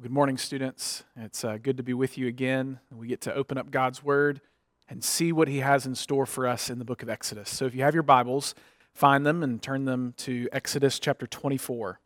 Well, 0.00 0.04
good 0.04 0.14
morning, 0.14 0.38
students. 0.38 1.04
It's 1.14 1.44
uh, 1.44 1.58
good 1.62 1.76
to 1.76 1.82
be 1.82 1.92
with 1.92 2.16
you 2.16 2.26
again. 2.26 2.80
We 2.90 3.06
get 3.06 3.20
to 3.20 3.34
open 3.34 3.58
up 3.58 3.70
God's 3.70 4.02
Word 4.02 4.40
and 4.88 5.04
see 5.04 5.30
what 5.30 5.46
He 5.46 5.58
has 5.58 5.84
in 5.84 5.94
store 5.94 6.24
for 6.24 6.46
us 6.46 6.70
in 6.70 6.78
the 6.78 6.86
book 6.86 7.02
of 7.02 7.10
Exodus. 7.10 7.50
So 7.50 7.66
if 7.66 7.74
you 7.74 7.82
have 7.82 7.92
your 7.92 8.02
Bibles, 8.02 8.54
find 8.94 9.26
them 9.26 9.42
and 9.42 9.60
turn 9.60 9.84
them 9.84 10.14
to 10.16 10.48
Exodus 10.52 10.98
chapter 10.98 11.26
24. 11.26 12.00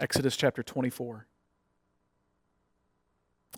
Exodus 0.00 0.36
chapter 0.36 0.64
24. 0.64 1.28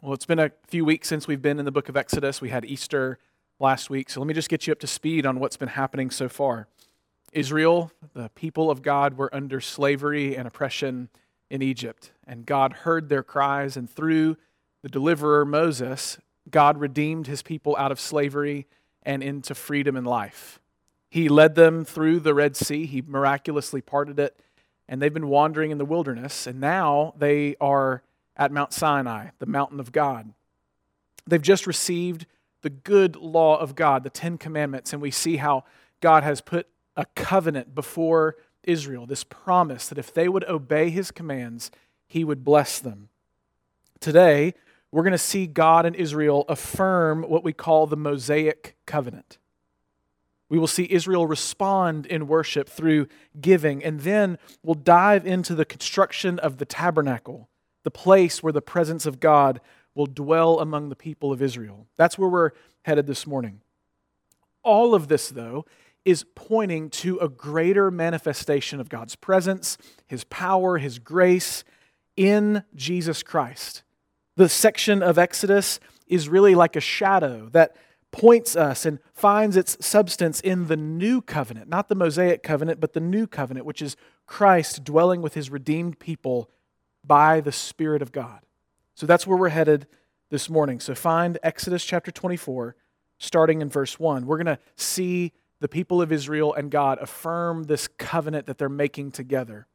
Well, 0.03 0.13
it's 0.13 0.27
been 0.27 0.39
a 0.39 0.51
few 0.67 0.85
weeks 0.85 1.09
since 1.09 1.27
we've 1.27 1.41
been 1.41 1.59
in 1.59 1.65
the 1.65 1.73
book 1.73 1.89
of 1.89 1.97
Exodus. 1.97 2.43
We 2.43 2.51
had 2.51 2.67
Easter 2.67 3.19
last 3.59 3.89
week, 3.89 4.11
so 4.11 4.21
let 4.21 4.27
me 4.27 4.35
just 4.35 4.51
get 4.51 4.67
you 4.67 4.73
up 4.73 4.81
to 4.81 4.87
speed 4.87 5.25
on 5.25 5.41
what's 5.41 5.57
been 5.57 5.69
happening 5.69 6.11
so 6.11 6.29
far. 6.29 6.69
Israel, 7.33 7.91
the 8.13 8.29
people 8.35 8.71
of 8.71 8.83
God, 8.83 9.17
were 9.17 9.35
under 9.35 9.63
slavery 9.63 10.37
and 10.37 10.47
oppression 10.47 11.09
in 11.55 11.63
Egypt. 11.63 12.11
And 12.27 12.45
God 12.45 12.73
heard 12.73 13.09
their 13.09 13.23
cries, 13.23 13.77
and 13.77 13.89
through 13.89 14.37
the 14.83 14.89
deliverer 14.89 15.45
Moses, 15.45 16.19
God 16.51 16.79
redeemed 16.79 17.29
his 17.29 17.43
people 17.43 17.77
out 17.77 17.93
of 17.93 18.01
slavery 18.01 18.67
and 19.05 19.23
into 19.23 19.55
freedom 19.55 19.97
and 19.97 20.05
life. 20.05 20.59
He 21.09 21.29
led 21.29 21.55
them 21.55 21.85
through 21.85 22.21
the 22.21 22.35
Red 22.35 22.57
Sea, 22.57 22.87
he 22.87 23.03
miraculously 23.03 23.81
parted 23.81 24.19
it, 24.19 24.37
and 24.89 25.01
they've 25.01 25.15
been 25.15 25.29
wandering 25.29 25.71
in 25.71 25.79
the 25.79 25.85
wilderness, 25.85 26.49
and 26.49 26.61
now 26.61 27.15
they 27.17 27.55
are 27.61 28.03
at 28.37 28.51
Mount 28.51 28.73
Sinai, 28.73 29.29
the 29.39 29.47
mountain 29.47 29.79
of 29.79 29.93
God. 29.93 30.35
They've 31.25 31.41
just 31.41 31.69
received 31.69 32.27
the 32.63 32.71
good 32.71 33.15
law 33.15 33.59
of 33.59 33.77
God, 33.77 34.03
the 34.03 34.11
Ten 34.11 34.39
Commandments, 34.39 34.93
and 34.93 35.01
we 35.01 35.13
see 35.13 35.37
how 35.37 35.63
God 36.01 36.25
has 36.25 36.41
put 36.41 36.67
a 36.97 37.07
covenant 37.15 37.77
before 37.77 38.35
Israel, 38.65 39.07
this 39.07 39.25
promise 39.25 39.89
that 39.89 39.99
if 39.99 40.13
they 40.13 40.29
would 40.29 40.45
obey 40.45 40.91
his 40.91 41.11
commands, 41.11 41.71
he 42.07 42.25
would 42.25 42.45
bless 42.45 42.79
them. 42.79 43.09
Today, 44.01 44.55
we're 44.91 45.03
going 45.03 45.13
to 45.13 45.19
see 45.19 45.47
God 45.47 45.87
and 45.87 45.97
Israel 45.97 46.45
affirm 46.49 47.23
what 47.25 47.43
we 47.43 47.53
call 47.53 47.87
the 47.87 47.97
Mosaic 47.97 48.77
covenant. 48.87 49.39
We 50.49 50.59
will 50.59 50.67
see 50.67 50.87
Israel 50.89 51.27
respond 51.27 52.07
in 52.07 52.29
worship 52.29 52.69
through 52.69 53.09
giving, 53.41 53.83
and 53.83 54.01
then 54.01 54.39
we'll 54.63 54.75
dive 54.75 55.27
into 55.27 55.55
the 55.55 55.65
construction 55.65 56.39
of 56.39 56.59
the 56.59 56.65
tabernacle, 56.65 57.49
the 57.83 57.91
place 57.91 58.43
where 58.43 58.53
the 58.53 58.63
presence 58.63 59.05
of 59.05 59.21
God 59.21 59.61
will 59.95 60.07
dwell 60.07 60.61
among 60.61 60.91
the 60.91 60.97
people 60.97 61.33
of 61.33 61.43
Israel. 61.43 61.87
That's 61.97 62.19
where 62.19 62.29
we're 62.29 62.51
headed 62.83 63.07
this 63.07 63.27
morning. 63.27 63.63
All 64.63 64.95
of 64.95 65.09
this, 65.09 65.29
though, 65.29 65.65
is 66.05 66.25
pointing 66.35 66.91
to 66.91 67.19
a 67.19 67.29
greater 67.29 67.91
manifestation 67.91 68.81
of 68.81 68.89
God's 68.89 69.17
presence, 69.17 69.79
His 70.07 70.25
power, 70.25 70.79
His 70.79 70.99
grace 70.99 71.65
in 72.17 72.65
Jesus 72.75 73.23
Christ. 73.23 73.83
The 74.37 74.49
section 74.49 75.03
of 75.03 75.19
Exodus 75.19 75.81
is 76.07 76.29
really 76.29 76.55
like 76.55 76.77
a 76.77 76.81
shadow 76.81 77.49
that 77.53 77.77
points 78.11 78.55
us 78.55 78.87
and 78.87 79.01
finds 79.13 79.57
its 79.57 79.77
substance 79.85 80.41
in 80.41 80.69
the 80.69 80.77
new 80.77 81.21
covenant, 81.21 81.69
not 81.69 81.89
the 81.89 81.95
Mosaic 81.95 82.43
covenant, 82.43 82.81
but 82.81 82.93
the 82.93 83.01
new 83.01 83.27
covenant, 83.27 83.67
which 83.67 83.83
is 83.83 83.97
Christ 84.27 84.85
dwelling 84.85 85.23
with 85.23 85.35
His 85.35 85.51
redeemed 85.51 85.99
people 85.99 86.51
by 87.03 87.41
the 87.41 87.53
Spirit 87.53 88.03
of 88.03 88.13
God. 88.13 88.41
So 88.95 89.07
that's 89.07 89.27
where 89.27 89.37
we're 89.37 89.49
headed 89.49 89.87
this 90.31 90.49
morning. 90.49 90.81
So 90.81 90.95
find 90.95 91.39
Exodus 91.43 91.85
chapter 91.85 92.11
24, 92.11 92.77
starting 93.19 93.61
in 93.61 93.69
verse 93.69 93.99
1. 93.99 94.27
We're 94.27 94.37
going 94.37 94.47
to 94.47 94.59
see 94.77 95.33
the 95.61 95.69
people 95.69 96.03
of 96.03 96.13
Israel 96.13 96.53
and 96.55 96.71
God 96.71 96.99
affirm 97.01 97.65
this 97.65 97.89
covenant 97.89 98.47
that 98.47 98.59
they're 98.59 98.69
making 98.69 99.13
together. 99.13 99.67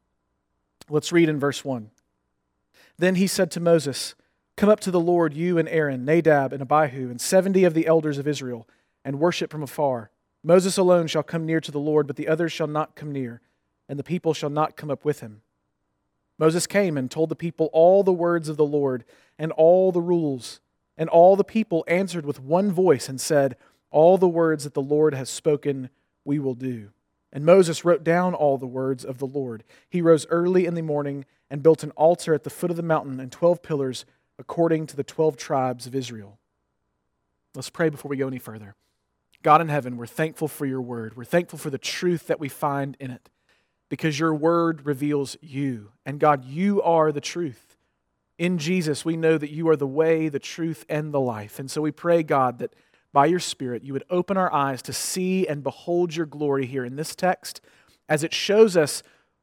Let's 0.88 1.12
read 1.12 1.28
in 1.28 1.38
verse 1.38 1.64
1. 1.64 1.90
Then 2.98 3.14
he 3.14 3.26
said 3.26 3.50
to 3.52 3.60
Moses, 3.60 4.14
Come 4.56 4.68
up 4.68 4.80
to 4.80 4.90
the 4.90 5.00
Lord, 5.00 5.32
you 5.34 5.58
and 5.58 5.68
Aaron, 5.68 6.04
Nadab 6.04 6.52
and 6.52 6.60
Abihu, 6.60 7.10
and 7.10 7.20
seventy 7.20 7.64
of 7.64 7.72
the 7.72 7.86
elders 7.86 8.18
of 8.18 8.28
Israel, 8.28 8.68
and 9.04 9.18
worship 9.18 9.50
from 9.50 9.62
afar. 9.62 10.10
Moses 10.42 10.76
alone 10.76 11.06
shall 11.06 11.22
come 11.22 11.46
near 11.46 11.60
to 11.60 11.72
the 11.72 11.78
Lord, 11.78 12.06
but 12.06 12.16
the 12.16 12.28
others 12.28 12.52
shall 12.52 12.66
not 12.66 12.94
come 12.94 13.12
near, 13.12 13.40
and 13.88 13.98
the 13.98 14.04
people 14.04 14.34
shall 14.34 14.50
not 14.50 14.76
come 14.76 14.90
up 14.90 15.04
with 15.04 15.20
him. 15.20 15.42
Moses 16.38 16.66
came 16.66 16.96
and 16.96 17.10
told 17.10 17.28
the 17.28 17.36
people 17.36 17.68
all 17.72 18.02
the 18.02 18.12
words 18.12 18.48
of 18.48 18.56
the 18.56 18.64
Lord 18.64 19.04
and 19.38 19.52
all 19.52 19.92
the 19.92 20.00
rules. 20.00 20.60
And 20.96 21.08
all 21.08 21.36
the 21.36 21.44
people 21.44 21.84
answered 21.86 22.26
with 22.26 22.40
one 22.40 22.72
voice 22.72 23.08
and 23.08 23.20
said, 23.20 23.56
all 23.90 24.18
the 24.18 24.28
words 24.28 24.64
that 24.64 24.74
the 24.74 24.82
Lord 24.82 25.14
has 25.14 25.30
spoken, 25.30 25.90
we 26.24 26.38
will 26.38 26.54
do. 26.54 26.90
And 27.32 27.44
Moses 27.44 27.84
wrote 27.84 28.02
down 28.02 28.34
all 28.34 28.58
the 28.58 28.66
words 28.66 29.04
of 29.04 29.18
the 29.18 29.26
Lord. 29.26 29.64
He 29.88 30.02
rose 30.02 30.26
early 30.30 30.66
in 30.66 30.74
the 30.74 30.82
morning 30.82 31.24
and 31.48 31.62
built 31.62 31.82
an 31.82 31.92
altar 31.92 32.34
at 32.34 32.44
the 32.44 32.50
foot 32.50 32.70
of 32.70 32.76
the 32.76 32.82
mountain 32.82 33.20
and 33.20 33.30
12 33.30 33.62
pillars 33.62 34.04
according 34.38 34.86
to 34.88 34.96
the 34.96 35.04
12 35.04 35.36
tribes 35.36 35.86
of 35.86 35.94
Israel. 35.94 36.38
Let's 37.54 37.70
pray 37.70 37.88
before 37.88 38.08
we 38.08 38.16
go 38.16 38.28
any 38.28 38.38
further. 38.38 38.74
God 39.42 39.60
in 39.60 39.68
heaven, 39.68 39.96
we're 39.96 40.06
thankful 40.06 40.48
for 40.48 40.66
your 40.66 40.80
word. 40.80 41.16
We're 41.16 41.24
thankful 41.24 41.58
for 41.58 41.70
the 41.70 41.78
truth 41.78 42.26
that 42.26 42.40
we 42.40 42.48
find 42.48 42.96
in 43.00 43.10
it 43.10 43.30
because 43.88 44.18
your 44.18 44.34
word 44.34 44.86
reveals 44.86 45.36
you. 45.40 45.92
And 46.04 46.20
God, 46.20 46.44
you 46.44 46.82
are 46.82 47.10
the 47.10 47.20
truth. 47.20 47.76
In 48.38 48.58
Jesus, 48.58 49.04
we 49.04 49.16
know 49.16 49.36
that 49.36 49.50
you 49.50 49.68
are 49.68 49.76
the 49.76 49.86
way, 49.86 50.28
the 50.28 50.38
truth, 50.38 50.84
and 50.88 51.12
the 51.12 51.20
life. 51.20 51.58
And 51.58 51.70
so 51.70 51.82
we 51.82 51.90
pray, 51.90 52.22
God, 52.22 52.58
that 52.58 52.74
by 53.12 53.26
your 53.26 53.40
Spirit, 53.40 53.82
you 53.82 53.92
would 53.92 54.04
open 54.10 54.36
our 54.36 54.52
eyes 54.52 54.82
to 54.82 54.92
see 54.92 55.46
and 55.46 55.62
behold 55.62 56.14
your 56.14 56.26
glory 56.26 56.66
here 56.66 56.84
in 56.84 56.96
this 56.96 57.14
text 57.14 57.60
as 58.08 58.24
it 58.24 58.34
shows 58.34 58.76
us 58.76 59.02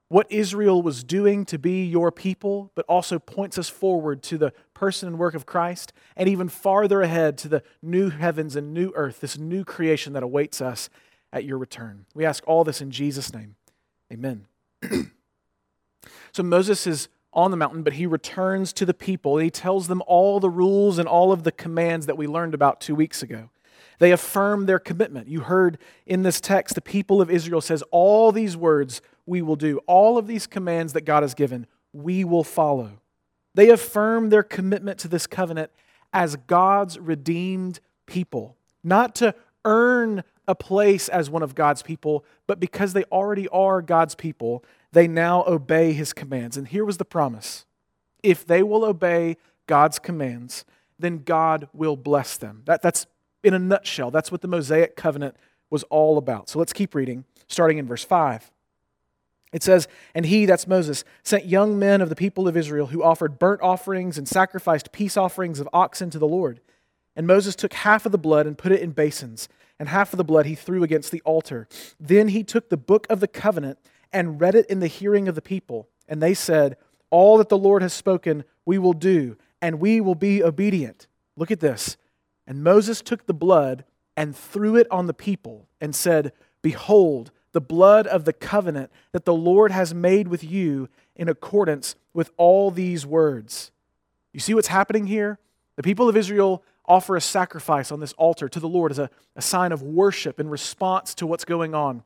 what 0.09 0.31
Israel 0.31 0.81
was 0.81 1.03
doing 1.03 1.44
to 1.45 1.59
be 1.59 1.83
your 1.83 2.11
people, 2.11 2.72
but 2.75 2.85
also 2.88 3.19
points 3.19 3.57
us 3.57 3.67
forward 3.67 4.23
to 4.23 4.38
the 4.38 4.53
person 4.73 5.07
and 5.07 5.19
work 5.19 5.35
of 5.35 5.45
Christ, 5.45 5.91
and 6.16 6.29
even 6.29 6.47
farther 6.47 7.01
ahead 7.01 7.38
to 7.39 7.50
the 7.50 7.63
new 7.81 8.09
heavens 8.09 8.55
and 8.55 8.73
new 8.73 8.91
earth, 8.95 9.19
this 9.19 9.38
new 9.38 9.66
creation 9.66 10.13
that 10.13 10.23
awaits 10.23 10.61
us 10.61 10.89
at 11.34 11.44
your 11.44 11.57
return. 11.57 12.05
We 12.13 12.25
ask 12.25 12.44
all 12.47 12.63
this 12.63 12.81
in 12.81 12.91
Jesus' 12.91 13.34
name. 13.34 13.55
Amen. 14.11 14.45
so 16.31 16.44
Moses 16.44 16.88
is 16.88 17.09
on 17.34 17.51
the 17.51 17.57
mountain, 17.57 17.84
but 17.84 17.94
he 17.94 18.05
returns 18.05 18.72
to 18.73 18.85
the 18.85 18.94
people 18.94 19.38
and 19.38 19.44
he 19.44 19.51
tells 19.51 19.88
them 19.88 20.01
all 20.07 20.39
the 20.39 20.49
rules 20.49 20.97
and 20.97 21.07
all 21.07 21.34
of 21.34 21.44
the 21.44 21.51
commands 21.51 22.05
that 22.05 22.17
we 22.17 22.28
learned 22.28 22.53
about 22.53 22.79
two 22.79 22.95
weeks 22.95 23.22
ago. 23.22 23.49
They 23.99 24.11
affirm 24.11 24.65
their 24.65 24.79
commitment. 24.79 25.27
You 25.27 25.41
heard 25.41 25.77
in 26.05 26.23
this 26.23 26.39
text, 26.39 26.75
the 26.75 26.81
people 26.81 27.21
of 27.21 27.29
Israel 27.29 27.61
says, 27.61 27.83
All 27.91 28.31
these 28.31 28.55
words 28.55 29.01
we 29.25 29.41
will 29.41 29.55
do, 29.55 29.79
all 29.88 30.17
of 30.17 30.27
these 30.27 30.47
commands 30.47 30.93
that 30.93 31.01
God 31.01 31.23
has 31.23 31.33
given, 31.33 31.67
we 31.93 32.23
will 32.23 32.43
follow. 32.43 32.99
They 33.53 33.69
affirm 33.69 34.29
their 34.29 34.43
commitment 34.43 34.99
to 34.99 35.07
this 35.07 35.27
covenant 35.27 35.71
as 36.13 36.35
God's 36.35 36.99
redeemed 36.99 37.79
people, 38.05 38.55
not 38.83 39.16
to 39.16 39.33
earn 39.66 40.23
a 40.47 40.55
place 40.55 41.09
as 41.09 41.29
one 41.29 41.43
of 41.43 41.55
God's 41.55 41.81
people, 41.81 42.23
but 42.45 42.59
because 42.59 42.93
they 42.93 43.03
already 43.05 43.47
are 43.49 43.81
God's 43.81 44.16
people, 44.16 44.63
they 44.93 45.07
now 45.07 45.43
obey 45.45 45.91
his 45.91 46.13
commands. 46.13 46.55
And 46.55 46.67
here 46.67 46.85
was 46.85 46.97
the 46.97 47.05
promise 47.05 47.66
if 48.23 48.45
they 48.45 48.63
will 48.63 48.83
obey 48.83 49.37
God's 49.67 49.99
commands, 49.99 50.66
then 50.97 51.19
God 51.19 51.67
will 51.73 51.95
bless 51.95 52.37
them. 52.37 52.63
That, 52.66 52.81
that's 52.81 53.05
in 53.43 53.53
a 53.53 53.59
nutshell, 53.59 54.11
that's 54.11 54.31
what 54.31 54.41
the 54.41 54.47
Mosaic 54.47 54.95
covenant 54.95 55.35
was 55.69 55.83
all 55.83 56.17
about. 56.17 56.49
So 56.49 56.59
let's 56.59 56.73
keep 56.73 56.95
reading, 56.95 57.25
starting 57.47 57.77
in 57.77 57.87
verse 57.87 58.03
5. 58.03 58.51
It 59.53 59.63
says, 59.63 59.87
And 60.13 60.25
he, 60.25 60.45
that's 60.45 60.67
Moses, 60.67 61.03
sent 61.23 61.45
young 61.45 61.79
men 61.79 62.01
of 62.01 62.09
the 62.09 62.15
people 62.15 62.47
of 62.47 62.57
Israel 62.57 62.87
who 62.87 63.03
offered 63.03 63.39
burnt 63.39 63.61
offerings 63.61 64.17
and 64.17 64.27
sacrificed 64.27 64.91
peace 64.91 65.15
offerings 65.17 65.59
of 65.59 65.69
oxen 65.71 66.09
to 66.09 66.19
the 66.19 66.27
Lord. 66.27 66.59
And 67.15 67.25
Moses 67.25 67.55
took 67.55 67.73
half 67.73 68.05
of 68.05 68.11
the 68.11 68.17
blood 68.17 68.45
and 68.45 68.57
put 68.57 68.71
it 68.71 68.81
in 68.81 68.91
basins, 68.91 69.49
and 69.79 69.89
half 69.89 70.13
of 70.13 70.17
the 70.17 70.23
blood 70.23 70.45
he 70.45 70.55
threw 70.55 70.83
against 70.83 71.11
the 71.11 71.21
altar. 71.21 71.67
Then 71.99 72.29
he 72.29 72.43
took 72.43 72.69
the 72.69 72.77
book 72.77 73.07
of 73.09 73.19
the 73.19 73.27
covenant 73.27 73.79
and 74.13 74.39
read 74.39 74.55
it 74.55 74.67
in 74.67 74.79
the 74.79 74.87
hearing 74.87 75.27
of 75.27 75.35
the 75.35 75.41
people. 75.41 75.87
And 76.07 76.21
they 76.21 76.33
said, 76.33 76.77
All 77.09 77.37
that 77.37 77.49
the 77.49 77.57
Lord 77.57 77.81
has 77.81 77.93
spoken, 77.93 78.43
we 78.65 78.77
will 78.77 78.93
do, 78.93 79.37
and 79.61 79.79
we 79.79 80.01
will 80.01 80.16
be 80.16 80.43
obedient. 80.43 81.07
Look 81.35 81.51
at 81.51 81.59
this. 81.59 81.97
And 82.47 82.64
Moses 82.64 83.02
took 83.02 83.26
the 83.26 83.34
blood 83.34 83.84
and 84.16 84.35
threw 84.35 84.76
it 84.76 84.88
on 84.90 85.05
the 85.05 85.14
people 85.14 85.67
and 85.82 85.94
said, 85.94 86.32
Behold, 86.61 87.32
the 87.52 87.61
blood 87.61 88.08
of 88.08 88.26
the 88.26 88.34
covenant 88.34 88.91
that 89.11 89.26
the 89.26 89.34
Lord 89.34 89.72
has 89.72 89.94
made 89.94 90.28
with 90.28 90.44
you 90.44 90.90
in 91.16 91.29
accordance 91.29 91.96
with 92.14 92.32
all 92.38 92.72
these 92.72 93.05
words. 93.05 93.72
You 94.32 94.40
see 94.40 94.53
what's 94.53 94.67
happening 94.67 95.08
here? 95.08 95.40
The 95.76 95.84
people 95.84 96.08
of 96.08 96.17
Israel 96.17 96.64
offer 96.85 97.16
a 97.16 97.22
sacrifice 97.22 97.91
on 97.91 97.99
this 97.99 98.14
altar 98.14 98.47
to 98.47 98.59
the 98.59 98.67
Lord 98.67 98.91
as 98.91 99.00
a, 99.00 99.09
a 99.35 99.41
sign 99.41 99.72
of 99.72 99.82
worship 99.82 100.40
in 100.40 100.50
response 100.50 101.14
to 101.16 101.28
what's 101.28 101.46
going 101.46 101.76
on. 101.76 102.03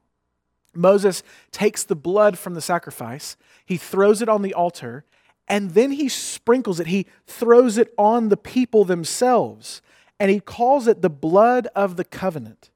Moses 0.73 1.21
takes 1.51 1.83
the 1.83 1.95
blood 1.95 2.37
from 2.37 2.53
the 2.53 2.61
sacrifice, 2.61 3.35
he 3.65 3.77
throws 3.77 4.21
it 4.21 4.29
on 4.29 4.41
the 4.41 4.53
altar, 4.53 5.03
and 5.47 5.71
then 5.71 5.91
he 5.91 6.07
sprinkles 6.07 6.79
it. 6.79 6.87
He 6.87 7.07
throws 7.27 7.77
it 7.77 7.93
on 7.97 8.29
the 8.29 8.37
people 8.37 8.85
themselves 8.85 9.81
and 10.21 10.29
he 10.29 10.39
calls 10.39 10.85
it 10.85 11.01
the 11.01 11.09
blood 11.09 11.67
of 11.75 11.95
the 11.95 12.03
covenant. 12.03 12.69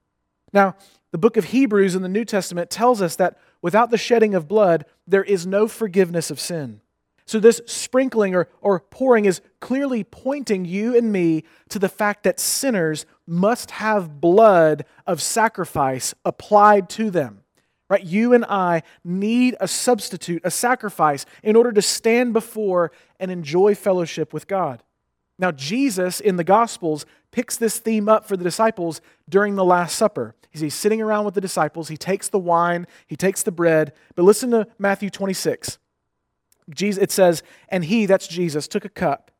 Now, 0.52 0.76
the 1.12 1.20
book 1.20 1.38
of 1.38 1.46
Hebrews 1.46 1.94
in 1.94 2.02
the 2.02 2.10
New 2.10 2.26
Testament 2.26 2.72
tells 2.72 3.04
us 3.04 3.16
that 3.18 3.38
without 3.62 3.92
the 3.92 4.00
shedding 4.00 4.34
of 4.34 4.48
blood, 4.48 4.84
there 5.06 5.24
is 5.24 5.46
no 5.46 5.68
forgiveness 5.68 6.32
of 6.32 6.40
sin. 6.40 6.82
So, 7.28 7.40
this 7.40 7.62
sprinkling 7.68 8.34
or, 8.34 8.50
or 8.62 8.80
pouring 8.80 9.26
is 9.26 9.42
clearly 9.60 10.04
pointing 10.04 10.66
you 10.66 10.98
and 10.98 11.12
me 11.12 11.44
to 11.70 11.78
the 11.78 11.88
fact 11.88 12.24
that 12.24 12.40
sinners 12.40 13.06
must 13.28 13.70
have 13.72 14.20
blood 14.20 14.84
of 15.06 15.22
sacrifice 15.22 16.16
applied 16.26 16.90
to 16.92 17.12
them. 17.12 17.44
Right? 17.92 18.04
You 18.04 18.34
and 18.34 18.44
I 18.46 18.82
need 19.04 19.56
a 19.60 19.68
substitute, 19.68 20.42
a 20.44 20.50
sacrifice, 20.50 21.28
in 21.44 21.56
order 21.56 21.72
to 21.74 21.82
stand 21.84 22.34
before 22.34 22.92
and 23.20 23.30
enjoy 23.30 23.76
fellowship 23.76 24.34
with 24.34 24.48
God. 24.48 24.82
Now, 25.38 25.52
Jesus 25.52 26.20
in 26.20 26.38
the 26.38 26.44
Gospels 26.44 27.06
picks 27.36 27.58
this 27.58 27.80
theme 27.80 28.08
up 28.08 28.26
for 28.26 28.38
the 28.38 28.46
disciples 28.46 29.02
during 29.28 29.56
the 29.56 29.66
Last 29.66 29.98
Supper. 29.98 30.36
He's 30.52 30.74
sitting 30.74 31.02
around 31.02 31.26
with 31.26 31.34
the 31.34 31.42
disciples, 31.42 31.90
he 31.90 31.98
takes 31.98 32.30
the 32.30 32.40
wine, 32.40 32.88
he 33.08 33.18
takes 33.18 33.44
the 33.44 33.52
bread. 33.52 33.92
But 34.16 34.24
listen 34.24 34.52
to 34.52 34.68
Matthew 34.80 35.10
26. 35.10 35.78
Jesus, 36.70 37.04
it 37.04 37.12
says, 37.12 37.44
And 37.68 37.84
he, 37.84 38.06
that's 38.06 38.30
Jesus, 38.30 38.70
took 38.70 38.86
a 38.86 38.90
cup, 38.90 39.32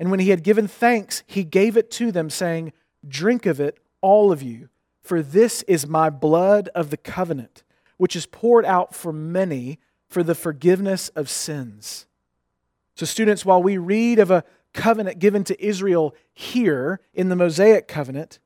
and 0.00 0.10
when 0.10 0.18
he 0.18 0.30
had 0.30 0.42
given 0.42 0.66
thanks, 0.66 1.22
he 1.28 1.44
gave 1.44 1.76
it 1.76 1.92
to 1.92 2.10
them, 2.10 2.28
saying, 2.28 2.72
Drink 3.06 3.46
of 3.46 3.60
it, 3.60 3.78
all 4.00 4.32
of 4.32 4.42
you, 4.42 4.68
for 5.00 5.22
this 5.22 5.62
is 5.62 5.86
my 5.86 6.10
blood 6.10 6.68
of 6.74 6.90
the 6.90 6.96
covenant, 6.96 7.62
which 7.98 8.16
is 8.16 8.26
poured 8.26 8.64
out 8.64 8.96
for 8.96 9.12
many 9.12 9.78
for 10.08 10.24
the 10.24 10.34
forgiveness 10.34 11.08
of 11.10 11.30
sins. 11.30 12.06
So, 12.96 13.06
students, 13.06 13.44
while 13.44 13.62
we 13.62 13.78
read 13.78 14.18
of 14.18 14.32
a 14.32 14.42
covenant 14.74 15.18
given 15.18 15.44
to 15.44 15.64
Israel 15.64 16.14
here 16.34 17.00
in 17.14 17.30
the 17.30 17.36
Mosaic 17.36 17.88
covenant 17.88 18.38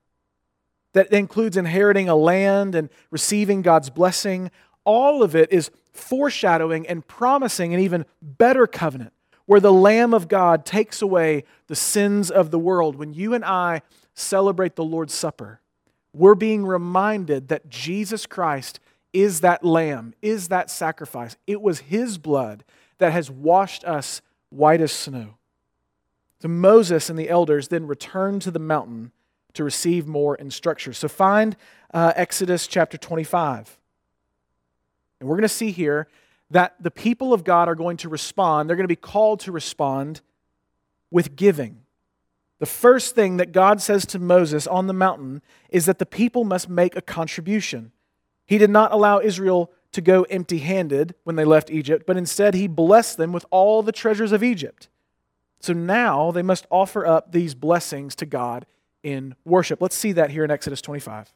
that 0.93 1.11
includes 1.11 1.57
inheriting 1.57 2.07
a 2.07 2.15
land 2.15 2.75
and 2.75 2.89
receiving 3.11 3.61
God's 3.61 3.89
blessing. 3.89 4.49
All 4.85 5.21
of 5.21 5.35
it 5.35 5.51
is 5.51 5.71
foreshadowing 5.91 6.87
and 6.87 7.05
promising 7.05 7.73
an 7.73 7.79
even 7.79 8.05
better 8.21 8.65
covenant 8.65 9.13
where 9.45 9.59
the 9.59 9.73
Lamb 9.73 10.13
of 10.13 10.27
God 10.27 10.65
takes 10.65 11.01
away 11.01 11.43
the 11.67 11.75
sins 11.75 12.29
of 12.29 12.51
the 12.51 12.59
world. 12.59 12.95
When 12.95 13.13
you 13.13 13.33
and 13.33 13.43
I 13.43 13.81
celebrate 14.13 14.75
the 14.75 14.83
Lord's 14.83 15.13
Supper, 15.13 15.59
we're 16.13 16.35
being 16.35 16.65
reminded 16.65 17.47
that 17.47 17.67
Jesus 17.67 18.25
Christ 18.25 18.79
is 19.11 19.41
that 19.41 19.65
lamb, 19.65 20.13
is 20.21 20.49
that 20.49 20.69
sacrifice. 20.69 21.35
It 21.47 21.61
was 21.61 21.79
his 21.79 22.19
blood 22.19 22.63
that 22.99 23.11
has 23.11 23.31
washed 23.31 23.83
us 23.83 24.21
white 24.49 24.81
as 24.81 24.91
snow. 24.91 25.38
So 26.41 26.47
Moses 26.47 27.09
and 27.09 27.19
the 27.19 27.29
elders 27.29 27.67
then 27.67 27.87
returned 27.87 28.41
to 28.43 28.51
the 28.51 28.59
mountain 28.59 29.11
to 29.53 29.63
receive 29.63 30.07
more 30.07 30.35
instruction. 30.35 30.93
So 30.93 31.07
find 31.07 31.57
uh, 31.93 32.13
Exodus 32.15 32.67
chapter 32.67 32.97
25. 32.97 33.77
And 35.19 35.27
we're 35.27 35.35
going 35.35 35.41
to 35.41 35.49
see 35.49 35.71
here 35.71 36.07
that 36.51 36.75
the 36.79 36.91
people 36.91 37.33
of 37.33 37.43
God 37.43 37.67
are 37.67 37.75
going 37.75 37.97
to 37.97 38.09
respond. 38.09 38.69
They're 38.69 38.77
going 38.77 38.85
to 38.85 38.87
be 38.87 38.95
called 38.95 39.41
to 39.41 39.51
respond 39.51 40.21
with 41.11 41.35
giving. 41.35 41.81
The 42.59 42.65
first 42.65 43.15
thing 43.15 43.37
that 43.37 43.51
God 43.51 43.81
says 43.81 44.05
to 44.07 44.19
Moses 44.19 44.67
on 44.67 44.87
the 44.87 44.93
mountain 44.93 45.41
is 45.69 45.85
that 45.85 45.99
the 45.99 46.05
people 46.05 46.43
must 46.43 46.69
make 46.69 46.95
a 46.95 47.01
contribution. 47.01 47.91
He 48.45 48.57
did 48.57 48.69
not 48.69 48.91
allow 48.91 49.19
Israel 49.19 49.71
to 49.91 50.01
go 50.01 50.23
empty 50.23 50.59
handed 50.59 51.15
when 51.23 51.35
they 51.35 51.45
left 51.45 51.71
Egypt, 51.71 52.05
but 52.05 52.17
instead 52.17 52.53
he 52.53 52.67
blessed 52.67 53.17
them 53.17 53.31
with 53.31 53.45
all 53.49 53.81
the 53.81 53.91
treasures 53.91 54.31
of 54.31 54.43
Egypt. 54.43 54.89
So 55.59 55.73
now 55.73 56.31
they 56.31 56.41
must 56.41 56.65
offer 56.69 57.05
up 57.05 57.31
these 57.31 57.53
blessings 57.53 58.15
to 58.15 58.25
God 58.25 58.65
in 59.03 59.35
worship. 59.45 59.81
Let's 59.81 59.95
see 59.95 60.11
that 60.13 60.31
here 60.31 60.43
in 60.43 60.51
Exodus 60.51 60.81
25. 60.81 61.33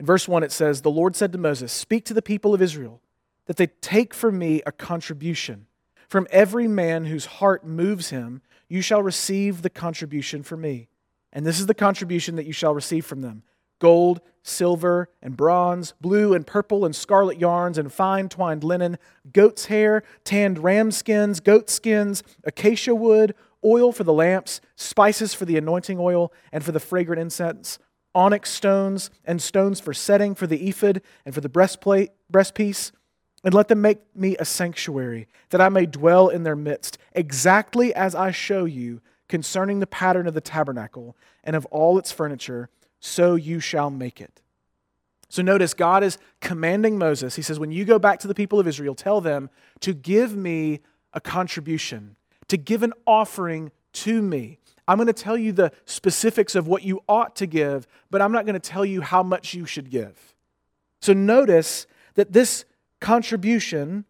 In 0.00 0.06
verse 0.06 0.26
1, 0.26 0.42
it 0.42 0.52
says, 0.52 0.82
The 0.82 0.90
Lord 0.90 1.14
said 1.14 1.32
to 1.32 1.38
Moses, 1.38 1.72
Speak 1.72 2.04
to 2.06 2.14
the 2.14 2.22
people 2.22 2.54
of 2.54 2.62
Israel 2.62 3.00
that 3.46 3.56
they 3.56 3.66
take 3.66 4.14
from 4.14 4.38
me 4.38 4.62
a 4.66 4.72
contribution. 4.72 5.66
From 6.08 6.26
every 6.30 6.66
man 6.66 7.06
whose 7.06 7.26
heart 7.26 7.66
moves 7.66 8.10
him, 8.10 8.42
you 8.68 8.80
shall 8.80 9.02
receive 9.02 9.62
the 9.62 9.70
contribution 9.70 10.42
for 10.42 10.56
me. 10.56 10.88
And 11.32 11.44
this 11.44 11.60
is 11.60 11.66
the 11.66 11.74
contribution 11.74 12.36
that 12.36 12.46
you 12.46 12.52
shall 12.52 12.74
receive 12.74 13.04
from 13.04 13.20
them 13.20 13.42
gold, 13.84 14.22
silver, 14.42 15.10
and 15.20 15.36
bronze, 15.36 15.92
blue 16.00 16.32
and 16.32 16.46
purple 16.46 16.86
and 16.86 16.96
scarlet 16.96 17.38
yarns, 17.38 17.76
and 17.76 17.92
fine 17.92 18.30
twined 18.30 18.64
linen, 18.64 18.96
goat's 19.30 19.66
hair, 19.66 20.02
tanned 20.24 20.58
ram 20.58 20.90
skins, 20.90 21.38
goat 21.38 21.68
skins, 21.68 22.22
acacia 22.44 22.94
wood, 22.94 23.34
oil 23.62 23.92
for 23.92 24.02
the 24.02 24.10
lamps, 24.10 24.62
spices 24.74 25.34
for 25.34 25.44
the 25.44 25.58
anointing 25.58 25.98
oil, 25.98 26.32
and 26.50 26.64
for 26.64 26.72
the 26.72 26.80
fragrant 26.80 27.20
incense, 27.20 27.78
onyx 28.14 28.50
stones, 28.50 29.10
and 29.22 29.42
stones 29.42 29.80
for 29.80 29.92
setting 29.92 30.34
for 30.34 30.46
the 30.46 30.66
ephod 30.66 31.02
and 31.26 31.34
for 31.34 31.42
the 31.42 31.48
breastplate, 31.50 32.08
breastpiece. 32.32 32.90
And 33.44 33.52
let 33.52 33.68
them 33.68 33.82
make 33.82 33.98
me 34.16 34.34
a 34.38 34.46
sanctuary, 34.46 35.28
that 35.50 35.60
I 35.60 35.68
may 35.68 35.84
dwell 35.84 36.30
in 36.30 36.44
their 36.44 36.56
midst, 36.56 36.96
exactly 37.12 37.94
as 37.94 38.14
I 38.14 38.30
show 38.30 38.64
you 38.64 39.02
concerning 39.28 39.80
the 39.80 39.86
pattern 39.86 40.26
of 40.26 40.32
the 40.32 40.40
tabernacle 40.40 41.18
and 41.42 41.54
of 41.54 41.66
all 41.66 41.98
its 41.98 42.10
furniture 42.10 42.70
so 43.04 43.34
you 43.34 43.60
shall 43.60 43.90
make 43.90 44.18
it. 44.18 44.40
So 45.28 45.42
notice, 45.42 45.74
God 45.74 46.02
is 46.02 46.16
commanding 46.40 46.96
Moses. 46.96 47.36
He 47.36 47.42
says, 47.42 47.60
When 47.60 47.70
you 47.70 47.84
go 47.84 47.98
back 47.98 48.18
to 48.20 48.28
the 48.28 48.34
people 48.34 48.58
of 48.58 48.66
Israel, 48.66 48.94
tell 48.94 49.20
them 49.20 49.50
to 49.80 49.92
give 49.92 50.34
me 50.34 50.80
a 51.12 51.20
contribution, 51.20 52.16
to 52.48 52.56
give 52.56 52.82
an 52.82 52.94
offering 53.06 53.72
to 53.92 54.22
me. 54.22 54.58
I'm 54.88 54.96
going 54.96 55.06
to 55.06 55.12
tell 55.12 55.36
you 55.36 55.52
the 55.52 55.70
specifics 55.84 56.54
of 56.54 56.66
what 56.66 56.82
you 56.82 57.02
ought 57.06 57.36
to 57.36 57.46
give, 57.46 57.86
but 58.10 58.22
I'm 58.22 58.32
not 58.32 58.46
going 58.46 58.54
to 58.54 58.70
tell 58.70 58.86
you 58.86 59.02
how 59.02 59.22
much 59.22 59.52
you 59.52 59.66
should 59.66 59.90
give. 59.90 60.34
So 61.02 61.12
notice 61.12 61.86
that 62.14 62.32
this 62.32 62.64
contribution, 63.00 64.06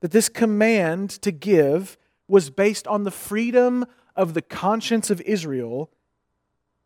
that 0.00 0.12
this 0.12 0.28
command 0.28 1.10
to 1.22 1.32
give, 1.32 1.98
was 2.28 2.48
based 2.48 2.86
on 2.86 3.02
the 3.02 3.10
freedom 3.10 3.86
of 4.14 4.34
the 4.34 4.42
conscience 4.42 5.10
of 5.10 5.20
Israel 5.22 5.90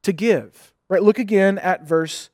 to 0.02 0.12
give. 0.14 0.71
Right? 0.92 1.02
Look 1.02 1.18
again 1.18 1.56
at 1.56 1.88
verse 1.88 2.28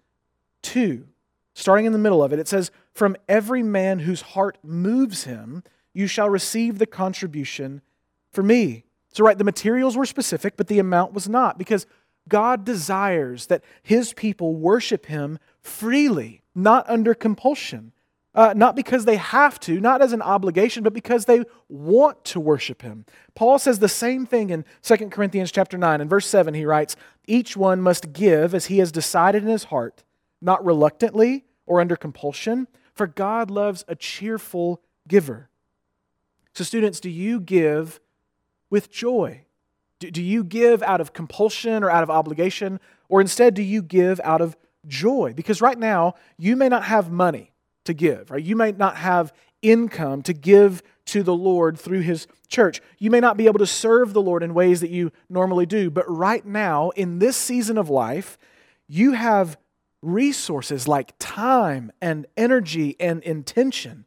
2. 0.63 1.07
Starting 1.55 1.87
in 1.87 1.93
the 1.93 1.99
middle 1.99 2.25
of 2.25 2.33
it, 2.33 2.41
it 2.41 2.49
says, 2.49 2.73
From 2.93 3.17
every 3.29 3.63
man 3.63 4.01
whose 4.01 4.21
heart 4.21 4.59
moves 4.65 5.23
him, 5.23 5.63
you 5.95 6.09
shall 6.09 6.29
receive 6.29 6.81
the 6.81 6.87
contribution 6.87 7.83
for 8.33 8.43
me. 8.43 8.83
So, 9.13 9.23
right, 9.23 9.39
the 9.39 9.45
materials 9.45 9.97
were 9.97 10.05
specific, 10.05 10.57
but 10.57 10.67
the 10.67 10.81
amount 10.81 11.13
was 11.13 11.29
not, 11.29 11.57
because 11.57 11.87
God 12.29 12.65
desires 12.65 13.47
that 13.47 13.63
his 13.81 14.13
people 14.13 14.57
worship 14.57 15.07
him 15.07 15.39
freely, 15.61 16.43
not 16.53 16.85
under 16.91 17.15
compulsion. 17.15 17.93
Uh, 18.35 18.53
not 18.55 18.77
because 18.77 19.05
they 19.05 19.17
have 19.17 19.59
to, 19.59 19.81
not 19.81 20.03
as 20.03 20.13
an 20.13 20.23
obligation, 20.23 20.83
but 20.83 20.93
because 20.93 21.25
they 21.25 21.43
want 21.69 22.23
to 22.25 22.39
worship 22.39 22.83
him. 22.83 23.05
Paul 23.35 23.59
says 23.59 23.79
the 23.79 23.89
same 23.89 24.27
thing 24.27 24.51
in 24.51 24.65
2 24.83 25.09
Corinthians 25.09 25.51
chapter 25.51 25.79
9. 25.79 26.01
In 26.01 26.09
verse 26.09 26.27
7, 26.27 26.55
he 26.55 26.67
writes, 26.67 26.95
Each 27.27 27.57
one 27.57 27.81
must 27.81 28.13
give 28.13 28.55
as 28.55 28.67
he 28.67 28.79
has 28.79 28.93
decided 28.93 29.43
in 29.43 29.49
his 29.49 29.65
heart, 29.65 30.05
not 30.43 30.65
reluctantly 30.65 31.47
or 31.67 31.81
under 31.81 31.97
compulsion, 31.97 32.69
for 32.95 33.07
God 33.07 33.51
loves 33.51 33.85
a 33.89 33.97
cheerful 33.97 34.83
giver. 35.07 35.49
So, 36.53 36.65
students, 36.65 37.01
do 37.01 37.09
you 37.09 37.41
give 37.41 38.01
with 38.71 38.91
joy? 38.91 39.43
Do, 40.01 40.11
do 40.11 40.23
you 40.23 40.45
give 40.45 40.83
out 40.83 41.01
of 41.01 41.13
compulsion 41.13 41.83
or 41.83 41.91
out 41.91 42.03
of 42.03 42.11
obligation? 42.11 42.79
Or 43.09 43.21
instead, 43.21 43.55
do 43.55 43.63
you 43.63 43.83
give 43.83 44.21
out 44.23 44.41
of 44.41 44.57
joy? 44.87 45.33
Because 45.35 45.63
right 45.63 45.79
now, 45.79 46.15
you 46.37 46.57
may 46.57 46.69
not 46.69 46.85
have 46.85 47.11
money 47.11 47.53
to 47.89 47.95
give, 47.95 48.31
right? 48.31 48.45
You 48.45 48.55
may 48.55 48.73
not 48.73 48.97
have 48.99 49.33
income 49.63 50.23
to 50.23 50.33
give 50.33 50.83
to 51.07 51.23
the 51.23 51.35
Lord 51.35 51.79
through 51.79 52.01
his 52.01 52.27
church. 52.49 52.81
You 52.99 53.11
may 53.11 53.19
not 53.19 53.37
be 53.37 53.47
able 53.47 53.59
to 53.59 53.67
serve 53.67 54.13
the 54.13 54.23
Lord 54.23 54.43
in 54.43 54.55
ways 54.55 54.81
that 54.83 54.91
you 54.91 55.11
normally 55.29 55.67
do, 55.67 55.91
but 55.91 56.09
right 56.09 56.45
now, 56.45 56.91
in 56.91 57.19
this 57.19 57.37
season 57.37 57.79
of 57.79 57.89
life, 57.89 58.39
you 58.87 59.13
have 59.13 59.59
resources 60.03 60.87
like 60.87 61.15
time 61.19 61.91
and 62.01 62.27
energy 62.37 62.95
and 63.01 63.23
intention. 63.23 64.05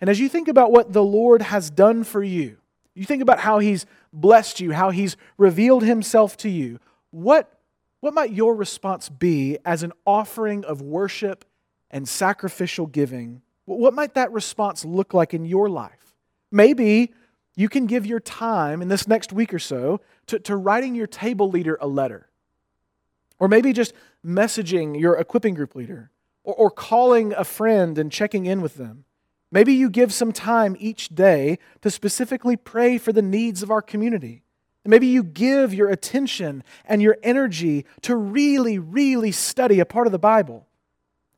And 0.00 0.10
as 0.10 0.18
you 0.18 0.28
think 0.28 0.48
about 0.48 0.72
what 0.72 0.92
the 0.92 1.04
Lord 1.04 1.42
has 1.42 1.70
done 1.70 2.02
for 2.02 2.22
you, 2.22 2.58
you 2.94 3.04
think 3.04 3.22
about 3.22 3.38
how 3.38 3.60
he's 3.60 3.86
blessed 4.12 4.60
you, 4.60 4.72
how 4.72 4.90
he's 4.90 5.16
revealed 5.38 5.84
himself 5.84 6.36
to 6.38 6.48
you, 6.48 6.80
what, 7.12 7.60
what 8.00 8.14
might 8.14 8.32
your 8.32 8.54
response 8.54 9.08
be 9.08 9.58
as 9.64 9.84
an 9.84 9.92
offering 10.04 10.64
of 10.64 10.82
worship 10.82 11.44
and 11.92 12.08
sacrificial 12.08 12.86
giving, 12.86 13.42
what 13.64 13.94
might 13.94 14.14
that 14.14 14.32
response 14.32 14.84
look 14.84 15.14
like 15.14 15.34
in 15.34 15.44
your 15.44 15.68
life? 15.68 16.14
Maybe 16.50 17.12
you 17.54 17.68
can 17.68 17.86
give 17.86 18.06
your 18.06 18.20
time 18.20 18.82
in 18.82 18.88
this 18.88 19.06
next 19.06 19.32
week 19.32 19.52
or 19.52 19.58
so 19.58 20.00
to, 20.26 20.38
to 20.40 20.56
writing 20.56 20.94
your 20.94 21.06
table 21.06 21.50
leader 21.50 21.78
a 21.80 21.86
letter. 21.86 22.28
Or 23.38 23.48
maybe 23.48 23.72
just 23.72 23.92
messaging 24.24 24.98
your 24.98 25.16
equipping 25.16 25.54
group 25.54 25.74
leader, 25.74 26.10
or, 26.44 26.54
or 26.54 26.70
calling 26.70 27.32
a 27.34 27.44
friend 27.44 27.98
and 27.98 28.10
checking 28.10 28.46
in 28.46 28.62
with 28.62 28.76
them. 28.76 29.04
Maybe 29.50 29.74
you 29.74 29.90
give 29.90 30.14
some 30.14 30.32
time 30.32 30.76
each 30.78 31.10
day 31.10 31.58
to 31.82 31.90
specifically 31.90 32.56
pray 32.56 32.96
for 32.98 33.12
the 33.12 33.20
needs 33.20 33.62
of 33.62 33.70
our 33.70 33.82
community. 33.82 34.44
maybe 34.84 35.06
you 35.06 35.22
give 35.22 35.74
your 35.74 35.90
attention 35.90 36.64
and 36.86 37.02
your 37.02 37.18
energy 37.22 37.84
to 38.00 38.16
really, 38.16 38.78
really 38.78 39.30
study 39.30 39.78
a 39.78 39.84
part 39.84 40.06
of 40.06 40.12
the 40.12 40.18
Bible. 40.18 40.66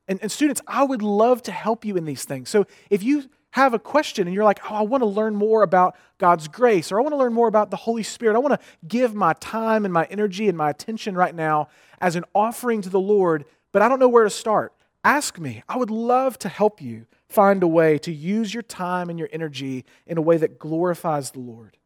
And, 0.06 0.18
and 0.22 0.30
students, 0.30 0.60
I 0.66 0.84
would 0.84 1.02
love 1.02 1.42
to 1.42 1.52
help 1.52 1.84
you 1.84 1.96
in 1.96 2.04
these 2.04 2.24
things. 2.24 2.50
So 2.50 2.66
if 2.90 3.02
you 3.02 3.24
have 3.54 3.72
a 3.72 3.78
question 3.78 4.26
and 4.26 4.34
you're 4.34 4.44
like, 4.44 4.58
oh, 4.68 4.74
I 4.74 4.82
want 4.82 5.02
to 5.02 5.06
learn 5.06 5.36
more 5.36 5.62
about 5.62 5.94
God's 6.18 6.48
grace, 6.48 6.90
or 6.90 6.98
I 6.98 7.02
want 7.02 7.12
to 7.12 7.16
learn 7.16 7.32
more 7.32 7.46
about 7.46 7.70
the 7.70 7.76
Holy 7.76 8.02
Spirit. 8.02 8.34
I 8.34 8.40
want 8.40 8.60
to 8.60 8.66
give 8.88 9.14
my 9.14 9.32
time 9.34 9.84
and 9.84 9.94
my 9.94 10.06
energy 10.10 10.48
and 10.48 10.58
my 10.58 10.70
attention 10.70 11.14
right 11.14 11.32
now 11.32 11.68
as 12.00 12.16
an 12.16 12.24
offering 12.34 12.82
to 12.82 12.88
the 12.88 12.98
Lord, 12.98 13.44
but 13.70 13.80
I 13.80 13.88
don't 13.88 14.00
know 14.00 14.08
where 14.08 14.24
to 14.24 14.30
start. 14.30 14.72
Ask 15.04 15.38
me. 15.38 15.62
I 15.68 15.76
would 15.76 15.90
love 15.90 16.36
to 16.40 16.48
help 16.48 16.82
you 16.82 17.06
find 17.28 17.62
a 17.62 17.68
way 17.68 17.96
to 17.98 18.12
use 18.12 18.52
your 18.52 18.64
time 18.64 19.08
and 19.08 19.20
your 19.20 19.28
energy 19.32 19.84
in 20.04 20.18
a 20.18 20.22
way 20.22 20.36
that 20.36 20.58
glorifies 20.58 21.30
the 21.30 21.40
Lord. 21.40 21.76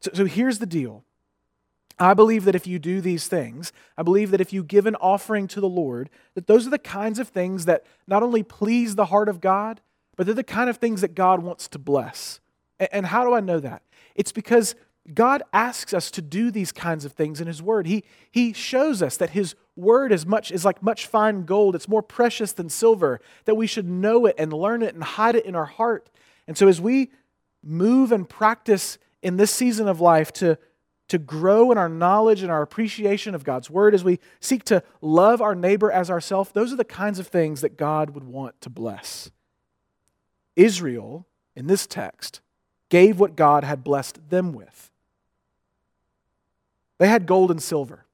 So, 0.00 0.10
so 0.12 0.24
here's 0.24 0.58
the 0.58 0.66
deal. 0.66 1.04
I 1.98 2.14
believe 2.14 2.44
that 2.44 2.54
if 2.54 2.66
you 2.66 2.78
do 2.78 3.00
these 3.00 3.26
things, 3.26 3.72
I 3.96 4.02
believe 4.02 4.30
that 4.30 4.40
if 4.40 4.52
you 4.52 4.62
give 4.62 4.86
an 4.86 4.96
offering 4.96 5.48
to 5.48 5.60
the 5.60 5.68
Lord, 5.68 6.10
that 6.34 6.46
those 6.46 6.66
are 6.66 6.70
the 6.70 6.78
kinds 6.78 7.18
of 7.18 7.28
things 7.28 7.64
that 7.64 7.84
not 8.06 8.22
only 8.22 8.42
please 8.42 8.94
the 8.94 9.06
heart 9.06 9.28
of 9.28 9.40
God, 9.40 9.80
but 10.16 10.26
they're 10.26 10.34
the 10.34 10.44
kind 10.44 10.68
of 10.68 10.76
things 10.76 11.00
that 11.00 11.14
God 11.14 11.42
wants 11.42 11.68
to 11.68 11.78
bless. 11.78 12.40
And 12.78 13.06
how 13.06 13.24
do 13.24 13.32
I 13.32 13.40
know 13.40 13.60
that? 13.60 13.82
It's 14.14 14.32
because 14.32 14.74
God 15.14 15.42
asks 15.52 15.94
us 15.94 16.10
to 16.12 16.22
do 16.22 16.50
these 16.50 16.72
kinds 16.72 17.04
of 17.04 17.12
things 17.12 17.40
in 17.40 17.46
His 17.46 17.62
Word. 17.62 17.86
He, 17.86 18.04
he 18.30 18.52
shows 18.52 19.02
us 19.02 19.16
that 19.16 19.30
His 19.30 19.54
Word 19.74 20.12
is, 20.12 20.26
much, 20.26 20.50
is 20.50 20.64
like 20.64 20.82
much 20.82 21.06
fine 21.06 21.44
gold. 21.44 21.74
It's 21.74 21.88
more 21.88 22.02
precious 22.02 22.52
than 22.52 22.68
silver, 22.68 23.20
that 23.44 23.54
we 23.54 23.66
should 23.66 23.88
know 23.88 24.26
it 24.26 24.34
and 24.38 24.52
learn 24.52 24.82
it 24.82 24.94
and 24.94 25.04
hide 25.04 25.36
it 25.36 25.46
in 25.46 25.54
our 25.54 25.66
heart. 25.66 26.10
And 26.46 26.58
so 26.58 26.68
as 26.68 26.80
we 26.80 27.10
move 27.62 28.12
and 28.12 28.28
practice 28.28 28.98
in 29.22 29.36
this 29.36 29.50
season 29.50 29.88
of 29.88 30.00
life 30.00 30.32
to, 30.34 30.58
to 31.08 31.18
grow 31.18 31.70
in 31.70 31.78
our 31.78 31.88
knowledge 31.88 32.42
and 32.42 32.50
our 32.50 32.62
appreciation 32.62 33.34
of 33.34 33.44
God's 33.44 33.70
Word, 33.70 33.94
as 33.94 34.02
we 34.02 34.18
seek 34.40 34.64
to 34.64 34.82
love 35.00 35.40
our 35.40 35.54
neighbor 35.54 35.90
as 35.90 36.10
ourselves, 36.10 36.50
those 36.52 36.72
are 36.72 36.76
the 36.76 36.84
kinds 36.84 37.18
of 37.18 37.28
things 37.28 37.60
that 37.60 37.76
God 37.76 38.10
would 38.10 38.24
want 38.24 38.60
to 38.62 38.70
bless. 38.70 39.30
Israel, 40.56 41.26
in 41.54 41.66
this 41.66 41.86
text, 41.86 42.40
gave 42.88 43.20
what 43.20 43.36
God 43.36 43.62
had 43.62 43.84
blessed 43.84 44.30
them 44.30 44.52
with. 44.52 44.90
They 46.98 47.08
had 47.08 47.26
gold 47.26 47.50
and 47.50 47.62
silver. 47.62 48.06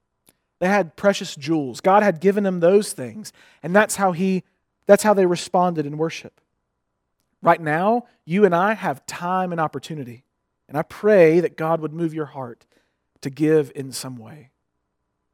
They 0.58 0.68
had 0.68 0.96
precious 0.96 1.34
jewels. 1.34 1.80
God 1.80 2.02
had 2.02 2.20
given 2.20 2.44
them 2.44 2.60
those 2.60 2.92
things, 2.92 3.32
and 3.62 3.74
that's 3.74 3.96
how 3.96 4.12
he 4.12 4.44
that's 4.86 5.02
how 5.02 5.14
they 5.14 5.26
responded 5.26 5.86
in 5.86 5.96
worship. 5.96 6.40
Right 7.40 7.60
now, 7.60 8.06
you 8.24 8.44
and 8.44 8.54
I 8.54 8.74
have 8.74 9.06
time 9.06 9.52
and 9.52 9.60
opportunity. 9.60 10.24
And 10.68 10.76
I 10.76 10.82
pray 10.82 11.40
that 11.40 11.56
God 11.56 11.80
would 11.80 11.92
move 11.92 12.14
your 12.14 12.26
heart 12.26 12.66
to 13.22 13.30
give 13.30 13.72
in 13.74 13.92
some 13.92 14.16
way. 14.16 14.50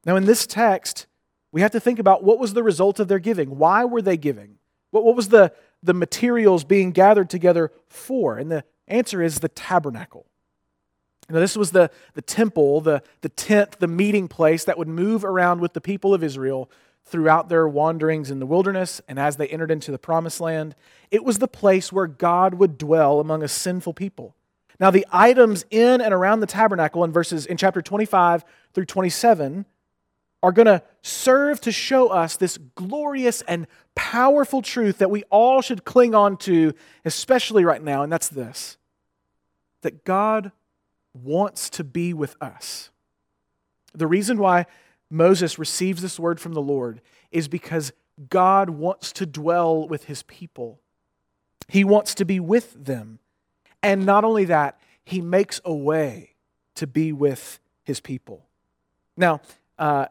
Now, 0.05 0.15
in 0.15 0.25
this 0.25 0.47
text, 0.47 1.07
we 1.51 1.61
have 1.61 1.71
to 1.71 1.79
think 1.79 1.99
about 1.99 2.23
what 2.23 2.39
was 2.39 2.53
the 2.53 2.63
result 2.63 2.99
of 2.99 3.07
their 3.07 3.19
giving. 3.19 3.57
Why 3.57 3.85
were 3.85 4.01
they 4.01 4.17
giving? 4.17 4.55
What, 4.91 5.03
what 5.03 5.15
was 5.15 5.29
the, 5.29 5.53
the 5.83 5.93
materials 5.93 6.63
being 6.63 6.91
gathered 6.91 7.29
together 7.29 7.71
for? 7.87 8.37
And 8.37 8.51
the 8.51 8.63
answer 8.87 9.21
is 9.21 9.39
the 9.39 9.49
tabernacle. 9.49 10.25
Now, 11.29 11.39
this 11.39 11.55
was 11.55 11.71
the, 11.71 11.91
the 12.15 12.23
temple, 12.23 12.81
the, 12.81 13.03
the 13.21 13.29
tent, 13.29 13.79
the 13.79 13.87
meeting 13.87 14.27
place 14.27 14.63
that 14.63 14.77
would 14.77 14.87
move 14.87 15.23
around 15.23 15.61
with 15.61 15.73
the 15.73 15.81
people 15.81 16.13
of 16.13 16.23
Israel 16.23 16.71
throughout 17.05 17.49
their 17.49 17.67
wanderings 17.67 18.31
in 18.31 18.39
the 18.39 18.45
wilderness 18.45 19.01
and 19.07 19.19
as 19.19 19.37
they 19.37 19.47
entered 19.47 19.71
into 19.71 19.91
the 19.91 19.99
promised 19.99 20.39
land. 20.39 20.75
It 21.11 21.23
was 21.23 21.39
the 21.39 21.47
place 21.47 21.91
where 21.91 22.07
God 22.07 22.55
would 22.55 22.77
dwell 22.77 23.19
among 23.19 23.43
a 23.43 23.47
sinful 23.47 23.93
people. 23.93 24.35
Now, 24.79 24.91
the 24.91 25.05
items 25.11 25.65
in 25.69 25.99
and 25.99 26.13
around 26.13 26.39
the 26.39 26.47
tabernacle 26.47 27.03
in 27.03 27.11
verses 27.11 27.45
in 27.45 27.57
chapter 27.57 27.81
25 27.81 28.45
through 28.73 28.85
27 28.85 29.65
are 30.41 30.51
going 30.53 30.67
to 30.67 30.81
serve 31.01 31.59
to 31.61 31.71
show 31.71 32.07
us 32.07 32.37
this 32.37 32.57
glorious 32.75 33.41
and 33.41 33.67
powerful 33.93 34.61
truth 34.61 34.99
that 34.99 35.11
we 35.11 35.23
all 35.23 35.61
should 35.61 35.83
cling 35.83 36.15
on 36.15 36.37
to, 36.37 36.73
especially 37.03 37.65
right 37.65 37.83
now, 37.83 38.03
and 38.03 38.11
that's 38.11 38.29
this 38.29 38.77
that 39.81 40.03
God 40.03 40.51
wants 41.13 41.69
to 41.69 41.85
be 41.85 42.13
with 42.13 42.35
us. 42.41 42.89
The 43.93 44.07
reason 44.07 44.37
why 44.37 44.65
Moses 45.09 45.57
receives 45.57 46.01
this 46.01 46.19
word 46.19 46.39
from 46.39 46.53
the 46.53 46.61
Lord 46.61 47.01
is 47.31 47.47
because 47.47 47.93
God 48.29 48.69
wants 48.69 49.13
to 49.13 49.25
dwell 49.25 49.87
with 49.87 50.05
his 50.05 50.23
people. 50.23 50.81
He 51.69 51.85
wants 51.85 52.13
to 52.15 52.25
be 52.25 52.41
with 52.41 52.73
them. 52.73 53.19
And 53.81 54.05
not 54.05 54.23
only 54.23 54.45
that, 54.45 54.79
he 55.03 55.21
makes 55.21 55.61
a 55.65 55.73
way 55.73 56.31
to 56.75 56.87
be 56.87 57.11
with 57.11 57.59
his 57.83 57.99
people. 57.99 58.45
Now, 59.17 59.41
uh, 59.77 60.05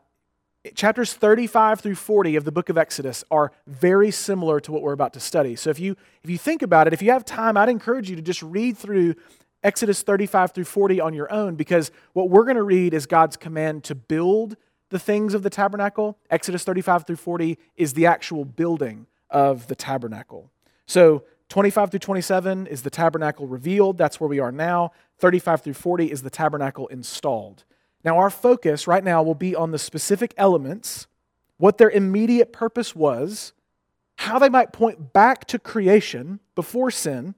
chapters 0.75 1.15
35 1.15 1.81
through 1.81 1.95
40 1.95 2.37
of 2.37 2.45
the 2.45 2.53
book 2.53 2.69
of 2.69 2.77
Exodus 2.77 3.25
are 3.31 3.53
very 3.67 4.11
similar 4.11 4.61
to 4.61 4.73
what 4.73 4.83
we're 4.83 4.93
about 4.93 5.13
to 5.15 5.21
study. 5.21 5.57
So 5.57 5.71
if 5.71 5.79
you 5.79 5.97
if 6.23 6.31
you 6.31 6.39
think 6.39 6.63
about 6.63 6.87
it, 6.87 6.93
if 6.93 7.03
you 7.03 7.13
have 7.13 7.25
time, 7.25 7.57
I'd 7.57 7.69
encourage 7.69 8.11
you 8.11 8.17
to 8.17 8.23
just 8.23 8.43
read 8.43 8.77
through 8.77 9.15
Exodus 9.63 10.03
35 10.03 10.53
through 10.53 10.65
40 10.65 11.01
on 11.01 11.15
your 11.15 11.33
own 11.33 11.57
because 11.57 11.91
what 12.13 12.31
we're 12.31 12.45
going 12.45 12.57
to 12.57 12.63
read 12.63 12.95
is 12.95 13.07
God's 13.07 13.37
command 13.37 13.85
to 13.85 13.95
build 13.95 14.57
the 14.91 14.99
things 14.99 15.35
of 15.35 15.43
the 15.43 15.51
tabernacle. 15.51 16.17
Exodus 16.31 16.65
35 16.65 17.07
through 17.07 17.17
40 17.17 17.59
is 17.77 17.95
the 17.95 18.07
actual 18.07 18.45
building 18.45 19.07
of 19.31 19.67
the 19.67 19.75
tabernacle. 19.75 20.51
So 20.87 21.25
25 21.49 21.91
through 21.91 22.01
27 22.01 22.67
is 22.67 22.83
the 22.83 22.91
tabernacle 22.91 23.47
revealed. 23.47 23.97
That's 23.97 24.21
where 24.21 24.29
we 24.29 24.39
are 24.39 24.53
now. 24.53 24.93
35 25.19 25.63
through 25.63 25.75
40 25.75 26.13
is 26.13 26.23
the 26.23 26.31
tabernacle 26.31 26.87
installed. 26.89 27.65
Now, 28.05 28.19
our 28.19 28.31
focus 28.31 28.87
right 28.87 29.03
now 29.03 29.23
will 29.23 29.35
be 29.35 29.57
on 29.57 29.71
the 29.71 29.79
specific 29.79 30.35
elements, 30.37 31.07
what 31.57 31.79
their 31.79 31.91
immediate 31.91 32.53
purpose 32.53 32.95
was, 32.95 33.53
how 34.17 34.39
they 34.39 34.49
might 34.49 34.73
point 34.73 35.13
back 35.13 35.47
to 35.47 35.59
creation 35.59 36.41
before 36.55 36.91
sin, 36.91 37.35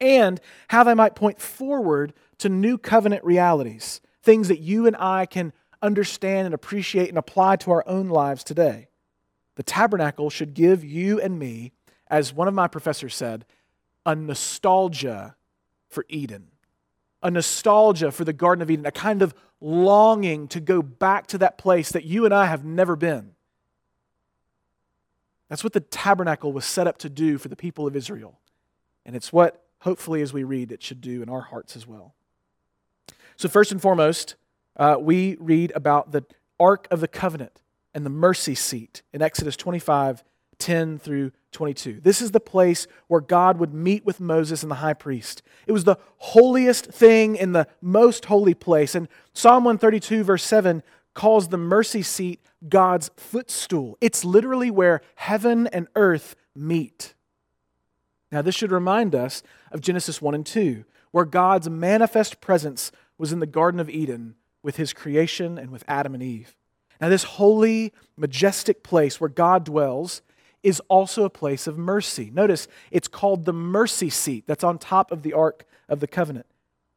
and 0.00 0.40
how 0.68 0.82
they 0.82 0.94
might 0.94 1.14
point 1.14 1.40
forward 1.40 2.12
to 2.38 2.48
new 2.48 2.76
covenant 2.76 3.24
realities, 3.24 4.00
things 4.22 4.48
that 4.48 4.60
you 4.60 4.86
and 4.86 4.96
I 4.98 5.24
can 5.26 5.52
understand 5.80 6.46
and 6.46 6.54
appreciate 6.54 7.08
and 7.08 7.18
apply 7.18 7.56
to 7.56 7.70
our 7.70 7.84
own 7.86 8.08
lives 8.08 8.42
today. 8.42 8.88
The 9.54 9.62
tabernacle 9.62 10.30
should 10.30 10.54
give 10.54 10.84
you 10.84 11.20
and 11.20 11.38
me, 11.38 11.72
as 12.08 12.32
one 12.32 12.48
of 12.48 12.54
my 12.54 12.68
professors 12.68 13.14
said, 13.14 13.44
a 14.06 14.14
nostalgia 14.14 15.36
for 15.88 16.04
Eden 16.08 16.48
a 17.24 17.30
nostalgia 17.30 18.12
for 18.12 18.22
the 18.22 18.34
Garden 18.34 18.62
of 18.62 18.70
Eden, 18.70 18.84
a 18.84 18.92
kind 18.92 19.22
of 19.22 19.34
longing 19.60 20.46
to 20.48 20.60
go 20.60 20.82
back 20.82 21.26
to 21.28 21.38
that 21.38 21.56
place 21.56 21.90
that 21.90 22.04
you 22.04 22.26
and 22.26 22.34
I 22.34 22.44
have 22.44 22.64
never 22.64 22.94
been. 22.94 23.32
That's 25.48 25.64
what 25.64 25.72
the 25.72 25.80
tabernacle 25.80 26.52
was 26.52 26.66
set 26.66 26.86
up 26.86 26.98
to 26.98 27.08
do 27.08 27.38
for 27.38 27.48
the 27.48 27.56
people 27.56 27.86
of 27.86 27.96
Israel. 27.96 28.38
And 29.06 29.16
it's 29.16 29.32
what, 29.32 29.64
hopefully, 29.80 30.20
as 30.20 30.34
we 30.34 30.44
read, 30.44 30.70
it 30.70 30.82
should 30.82 31.00
do 31.00 31.22
in 31.22 31.30
our 31.30 31.40
hearts 31.40 31.76
as 31.76 31.86
well. 31.86 32.14
So, 33.36 33.48
first 33.48 33.72
and 33.72 33.80
foremost, 33.80 34.36
uh, 34.76 34.96
we 35.00 35.36
read 35.40 35.72
about 35.74 36.12
the 36.12 36.24
Ark 36.60 36.86
of 36.90 37.00
the 37.00 37.08
Covenant 37.08 37.62
and 37.94 38.04
the 38.04 38.10
mercy 38.10 38.54
seat 38.54 39.02
in 39.12 39.22
Exodus 39.22 39.56
25 39.56 40.22
10 40.58 40.98
through 40.98 41.32
22. 41.52 42.00
This 42.02 42.20
is 42.20 42.32
the 42.32 42.40
place 42.40 42.86
where 43.06 43.20
God 43.20 43.58
would 43.58 43.72
meet 43.72 44.04
with 44.04 44.20
Moses 44.20 44.62
and 44.62 44.70
the 44.70 44.76
high 44.76 44.94
priest. 44.94 45.42
It 45.66 45.72
was 45.72 45.84
the 45.84 45.96
holiest 46.18 46.86
thing 46.86 47.36
in 47.36 47.52
the 47.52 47.68
most 47.80 48.26
holy 48.26 48.54
place. 48.54 48.94
And 48.94 49.08
Psalm 49.32 49.64
132, 49.64 50.24
verse 50.24 50.44
7, 50.44 50.82
calls 51.14 51.48
the 51.48 51.56
mercy 51.56 52.02
seat 52.02 52.40
God's 52.68 53.10
footstool. 53.16 53.96
It's 54.00 54.24
literally 54.24 54.70
where 54.70 55.00
heaven 55.14 55.66
and 55.68 55.86
earth 55.94 56.36
meet. 56.54 57.14
Now, 58.32 58.42
this 58.42 58.54
should 58.54 58.72
remind 58.72 59.14
us 59.14 59.42
of 59.70 59.80
Genesis 59.80 60.20
1 60.20 60.34
and 60.34 60.44
2, 60.44 60.84
where 61.12 61.24
God's 61.24 61.70
manifest 61.70 62.40
presence 62.40 62.90
was 63.16 63.32
in 63.32 63.38
the 63.38 63.46
Garden 63.46 63.78
of 63.78 63.88
Eden 63.88 64.34
with 64.62 64.76
his 64.76 64.92
creation 64.92 65.56
and 65.56 65.70
with 65.70 65.84
Adam 65.86 66.14
and 66.14 66.22
Eve. 66.22 66.56
Now, 67.00 67.08
this 67.08 67.24
holy, 67.24 67.92
majestic 68.16 68.82
place 68.82 69.20
where 69.20 69.30
God 69.30 69.64
dwells 69.64 70.22
is 70.64 70.80
also 70.88 71.24
a 71.24 71.30
place 71.30 71.66
of 71.66 71.78
mercy. 71.78 72.30
Notice 72.32 72.66
it's 72.90 73.06
called 73.06 73.44
the 73.44 73.52
mercy 73.52 74.10
seat 74.10 74.44
that's 74.46 74.64
on 74.64 74.78
top 74.78 75.12
of 75.12 75.22
the 75.22 75.34
Ark 75.34 75.64
of 75.88 76.00
the 76.00 76.06
Covenant. 76.08 76.46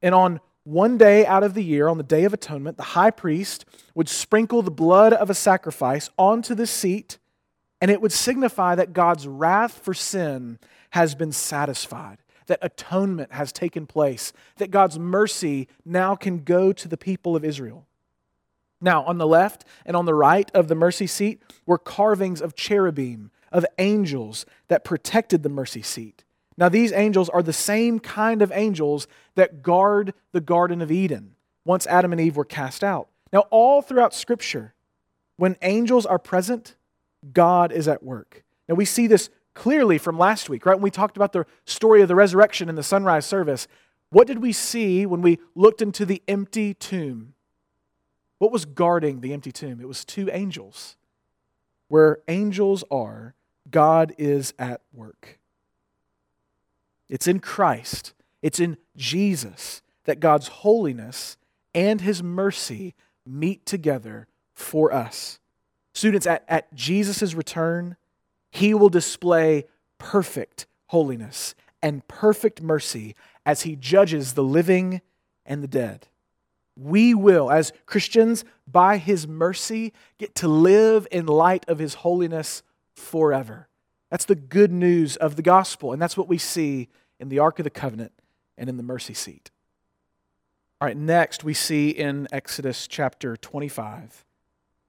And 0.01 0.15
on 0.15 0.39
one 0.63 0.97
day 0.97 1.25
out 1.25 1.43
of 1.43 1.53
the 1.53 1.63
year, 1.63 1.87
on 1.87 1.97
the 1.97 2.03
Day 2.03 2.23
of 2.23 2.33
Atonement, 2.33 2.77
the 2.77 2.83
high 2.83 3.11
priest 3.11 3.65
would 3.95 4.09
sprinkle 4.09 4.61
the 4.61 4.71
blood 4.71 5.13
of 5.13 5.29
a 5.29 5.33
sacrifice 5.33 6.09
onto 6.17 6.53
the 6.53 6.67
seat, 6.67 7.17
and 7.79 7.89
it 7.89 8.01
would 8.01 8.11
signify 8.11 8.75
that 8.75 8.93
God's 8.93 9.27
wrath 9.27 9.79
for 9.83 9.93
sin 9.93 10.59
has 10.91 11.15
been 11.15 11.31
satisfied, 11.31 12.17
that 12.47 12.59
atonement 12.61 13.31
has 13.33 13.51
taken 13.51 13.85
place, 13.85 14.33
that 14.57 14.71
God's 14.71 14.99
mercy 14.99 15.67
now 15.85 16.15
can 16.15 16.43
go 16.43 16.73
to 16.73 16.87
the 16.87 16.97
people 16.97 17.35
of 17.35 17.45
Israel. 17.45 17.86
Now, 18.79 19.03
on 19.03 19.17
the 19.17 19.27
left 19.27 19.65
and 19.85 19.95
on 19.95 20.05
the 20.05 20.13
right 20.13 20.49
of 20.53 20.67
the 20.67 20.75
mercy 20.75 21.07
seat 21.07 21.41
were 21.65 21.77
carvings 21.77 22.41
of 22.41 22.55
cherubim 22.55 23.31
of 23.51 23.65
angels 23.77 24.45
that 24.67 24.83
protected 24.83 25.43
the 25.43 25.49
mercy 25.49 25.81
seat. 25.81 26.23
Now, 26.57 26.69
these 26.69 26.91
angels 26.91 27.29
are 27.29 27.43
the 27.43 27.53
same 27.53 27.99
kind 27.99 28.41
of 28.41 28.51
angels 28.53 29.07
that 29.35 29.61
guard 29.61 30.13
the 30.31 30.41
Garden 30.41 30.81
of 30.81 30.91
Eden 30.91 31.35
once 31.65 31.85
Adam 31.87 32.11
and 32.11 32.21
Eve 32.21 32.37
were 32.37 32.45
cast 32.45 32.83
out. 32.83 33.09
Now, 33.31 33.41
all 33.51 33.81
throughout 33.81 34.13
Scripture, 34.13 34.73
when 35.37 35.55
angels 35.61 36.05
are 36.05 36.19
present, 36.19 36.75
God 37.33 37.71
is 37.71 37.87
at 37.87 38.03
work. 38.03 38.43
Now, 38.67 38.75
we 38.75 38.85
see 38.85 39.07
this 39.07 39.29
clearly 39.53 39.97
from 39.97 40.17
last 40.17 40.49
week, 40.49 40.65
right? 40.65 40.75
When 40.75 40.83
we 40.83 40.91
talked 40.91 41.17
about 41.17 41.33
the 41.33 41.45
story 41.65 42.01
of 42.01 42.07
the 42.07 42.15
resurrection 42.15 42.69
in 42.69 42.75
the 42.75 42.83
sunrise 42.83 43.25
service, 43.25 43.67
what 44.09 44.27
did 44.27 44.39
we 44.39 44.53
see 44.53 45.05
when 45.05 45.21
we 45.21 45.39
looked 45.55 45.81
into 45.81 46.05
the 46.05 46.21
empty 46.27 46.73
tomb? 46.73 47.33
What 48.39 48.51
was 48.51 48.65
guarding 48.65 49.21
the 49.21 49.33
empty 49.33 49.51
tomb? 49.51 49.81
It 49.81 49.87
was 49.87 50.05
two 50.05 50.29
angels. 50.31 50.95
Where 51.87 52.19
angels 52.27 52.83
are, 52.91 53.35
God 53.69 54.13
is 54.17 54.53
at 54.59 54.81
work. 54.93 55.39
It's 57.09 57.27
in 57.27 57.39
Christ, 57.39 58.13
it's 58.41 58.59
in 58.59 58.77
Jesus 58.95 59.81
that 60.03 60.19
God's 60.19 60.47
holiness 60.47 61.37
and 61.73 62.01
his 62.01 62.21
mercy 62.21 62.95
meet 63.25 63.65
together 63.65 64.27
for 64.53 64.93
us. 64.93 65.39
Students, 65.93 66.27
at, 66.27 66.43
at 66.47 66.73
Jesus' 66.73 67.33
return, 67.33 67.95
he 68.51 68.73
will 68.73 68.89
display 68.89 69.65
perfect 69.97 70.65
holiness 70.87 71.55
and 71.81 72.07
perfect 72.07 72.61
mercy 72.61 73.15
as 73.45 73.61
he 73.61 73.75
judges 73.75 74.33
the 74.33 74.43
living 74.43 75.01
and 75.45 75.63
the 75.63 75.67
dead. 75.67 76.07
We 76.77 77.13
will, 77.13 77.49
as 77.49 77.73
Christians, 77.85 78.45
by 78.67 78.97
his 78.97 79.27
mercy, 79.27 79.93
get 80.17 80.35
to 80.35 80.47
live 80.47 81.07
in 81.11 81.25
light 81.25 81.65
of 81.67 81.79
his 81.79 81.95
holiness 81.95 82.61
forever. 82.95 83.67
That's 84.11 84.25
the 84.25 84.35
good 84.35 84.71
news 84.71 85.15
of 85.17 85.35
the 85.35 85.41
gospel, 85.41 85.91
and 85.91 86.01
that's 86.01 86.15
what 86.15 86.27
we 86.27 86.37
see 86.37 86.89
in 87.19 87.29
the 87.29 87.39
Ark 87.39 87.59
of 87.59 87.63
the 87.63 87.69
Covenant 87.69 88.13
and 88.57 88.69
in 88.69 88.77
the 88.77 88.83
mercy 88.83 89.13
seat. 89.13 89.51
All 90.79 90.87
right, 90.87 90.95
next 90.95 91.43
we 91.43 91.53
see 91.53 91.89
in 91.89 92.27
Exodus 92.31 92.87
chapter 92.87 93.35
25 93.35 94.23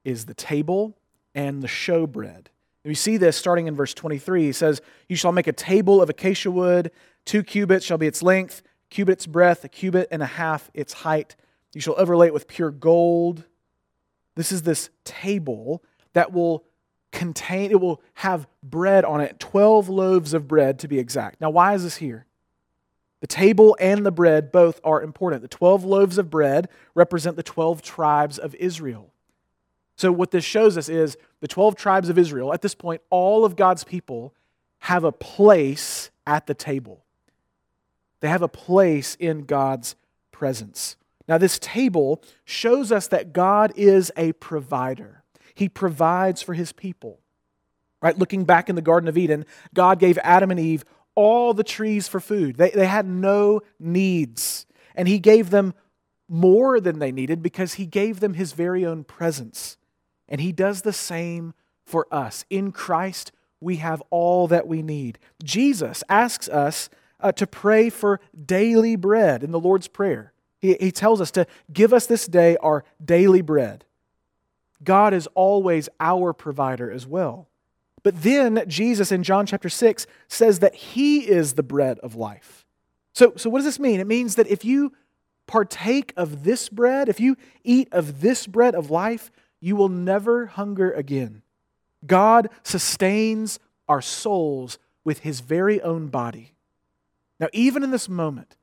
is 0.05 0.27
the 0.27 0.35
table 0.35 0.97
and 1.35 1.63
the 1.63 1.69
showbread. 1.69 2.47
We 2.85 2.95
see 2.95 3.17
this 3.17 3.37
starting 3.37 3.67
in 3.67 3.77
verse 3.77 3.93
23. 3.95 4.45
He 4.45 4.53
says, 4.53 4.81
You 5.09 5.17
shall 5.17 5.33
make 5.33 5.47
a 5.47 5.53
table 5.53 6.01
of 6.01 6.09
acacia 6.09 6.51
wood, 6.51 6.91
two 7.25 7.43
cubits 7.43 7.85
shall 7.85 7.99
be 7.99 8.07
its 8.07 8.23
length, 8.23 8.63
cubit's 8.91 9.27
breadth, 9.27 9.65
a 9.65 9.69
cubit 9.69 10.09
and 10.11 10.23
a 10.23 10.27
half 10.27 10.71
its 10.75 10.93
height. 10.93 11.37
You 11.79 11.83
shall 11.83 11.95
overlay 11.97 12.27
it 12.27 12.35
with 12.35 12.49
pure 12.49 12.73
gold. 12.73 13.45
This 14.35 14.51
is 14.51 14.63
this 14.63 14.91
table 15.05 15.81
that 16.13 16.33
will 16.33 16.65
contain, 17.13 17.71
it 17.71 17.81
will 17.81 18.03
have 18.15 18.49
bread 18.65 19.05
on 19.05 19.21
it, 19.21 19.39
12 19.39 19.89
loaves 19.89 20.35
of 20.35 20.49
bread 20.49 20.81
to 20.81 20.89
be 20.89 20.99
exact. 20.99 21.41
Now, 21.41 21.51
why 21.51 21.75
is 21.75 21.85
this 21.85 21.99
here? 21.99 22.27
The 23.21 23.29
table 23.29 23.77
and 23.79 24.05
the 24.05 24.11
bread 24.11 24.51
both 24.51 24.81
are 24.83 25.01
important. 25.01 25.43
The 25.43 25.47
12 25.47 25.85
loaves 25.85 26.19
of 26.19 26.31
bread 26.31 26.69
represent 26.97 27.37
the 27.37 27.45
12 27.45 27.81
tribes 27.81 28.41
of 28.41 28.57
Israel. 28.57 29.13
So, 29.95 30.11
what 30.11 30.33
this 30.33 30.43
shows 30.43 30.77
us 30.77 30.89
is 30.89 31.17
the 31.39 31.47
12 31.47 31.77
tribes 31.77 32.09
of 32.09 32.19
Israel, 32.19 32.53
at 32.53 32.61
this 32.61 32.75
point, 32.75 33.03
all 33.09 33.45
of 33.45 33.55
God's 33.55 33.85
people 33.85 34.35
have 34.81 35.05
a 35.05 35.13
place 35.13 36.11
at 36.27 36.49
the 36.49 36.55
table. 36.55 37.05
They 38.19 38.27
have 38.31 38.43
a 38.43 38.49
place 38.49 39.15
in 39.21 39.45
God's 39.45 39.95
presence. 40.33 40.97
Now, 41.29 41.39
this 41.39 41.59
table 41.59 42.23
shows 42.45 42.91
us 42.91 43.07
that 43.09 43.33
God 43.33 43.73
is 43.77 44.11
a 44.17 44.33
provider. 44.33 45.23
He 45.55 45.69
provides 45.69 46.41
for 46.41 46.55
his 46.55 46.73
people. 46.73 47.21
Right? 48.01 48.19
Looking 48.19 48.45
back 48.45 48.69
in 48.69 48.77
the 48.77 48.83
Garden 48.83 49.09
of 49.09 49.19
Eden, 49.19 49.45
God 49.75 49.99
gave 49.99 50.19
Adam 50.19 50.51
and 50.51 50.59
Eve 50.59 50.85
all 51.15 51.53
the 51.53 51.65
trees 51.65 52.09
for 52.09 52.21
food. 52.21 52.57
They, 52.57 52.71
they 52.71 52.87
had 52.87 53.07
no 53.07 53.61
needs. 53.79 54.67
And 54.95 55.09
he 55.09 55.19
gave 55.19 55.51
them 55.51 55.75
more 56.29 56.81
than 56.81 56.99
they 56.99 57.13
needed 57.13 57.43
because 57.43 57.75
he 57.75 57.87
gave 57.87 58.21
them 58.21 58.35
his 58.35 58.53
very 58.53 58.87
own 58.87 59.05
presence. 59.05 59.77
And 60.29 60.41
he 60.41 60.53
does 60.53 60.83
the 60.83 60.93
same 60.93 61.55
for 61.85 62.07
us. 62.13 62.45
In 62.51 62.71
Christ, 62.71 63.33
we 63.61 63.77
have 63.77 64.03
all 64.11 64.47
that 64.49 64.69
we 64.69 64.83
need. 64.83 65.19
Jesus 65.43 66.05
asks 66.09 66.49
us 66.49 66.89
uh, 67.21 67.33
to 67.33 67.47
pray 67.47 67.91
for 67.91 68.21
daily 68.47 68.95
bread 68.95 69.43
in 69.43 69.51
the 69.51 69.61
Lord's 69.61 69.89
Prayer. 69.89 70.33
He, 70.61 70.77
he 70.81 70.93
tells 70.93 71.21
us 71.21 71.31
to 71.33 71.47
give 71.73 71.93
us 71.93 72.07
this 72.07 72.27
day 72.27 72.57
our 72.59 72.85
daily 73.05 73.43
bread. 73.43 73.85
God 74.83 75.15
is 75.15 75.27
always 75.35 75.89
our 76.01 76.33
provider 76.33 76.91
as 76.91 77.07
well. 77.07 77.49
But 78.03 78.23
then 78.23 78.65
Jesus 78.69 79.11
in 79.11 79.23
John 79.23 79.47
chapter 79.47 79.69
6 79.69 80.07
says 80.29 80.61
that 80.61 80.75
he 80.75 81.29
is 81.29 81.55
the 81.55 81.63
bread 81.63 81.99
of 82.01 82.15
life. 82.15 82.65
So, 83.13 83.33
so 83.37 83.51
what 83.51 83.59
does 83.59 83.65
this 83.65 83.81
mean? 83.81 84.01
It 84.01 84.07
means 84.07 84.37
that 84.37 84.47
if 84.47 84.65
you 84.65 84.93
partake 85.47 86.13
of 86.17 86.45
this 86.45 86.69
bread, 86.69 87.09
if 87.09 87.19
you 87.19 87.37
eat 87.65 87.89
of 87.91 88.21
this 88.21 88.47
bread 88.47 88.75
of 88.75 88.91
life, 88.91 89.31
you 89.61 89.75
will 89.75 89.89
never 89.89 90.47
hunger 90.47 90.93
again. 90.93 91.43
God 92.07 92.49
sustains 92.63 93.59
our 93.89 94.01
souls 94.01 94.79
with 95.03 95.21
his 95.21 95.41
very 95.41 95.81
own 95.83 96.09
body. 96.09 96.55
Now, 97.41 97.49
even 97.53 97.83
in 97.83 97.91
this 97.91 98.09
moment, 98.09 98.57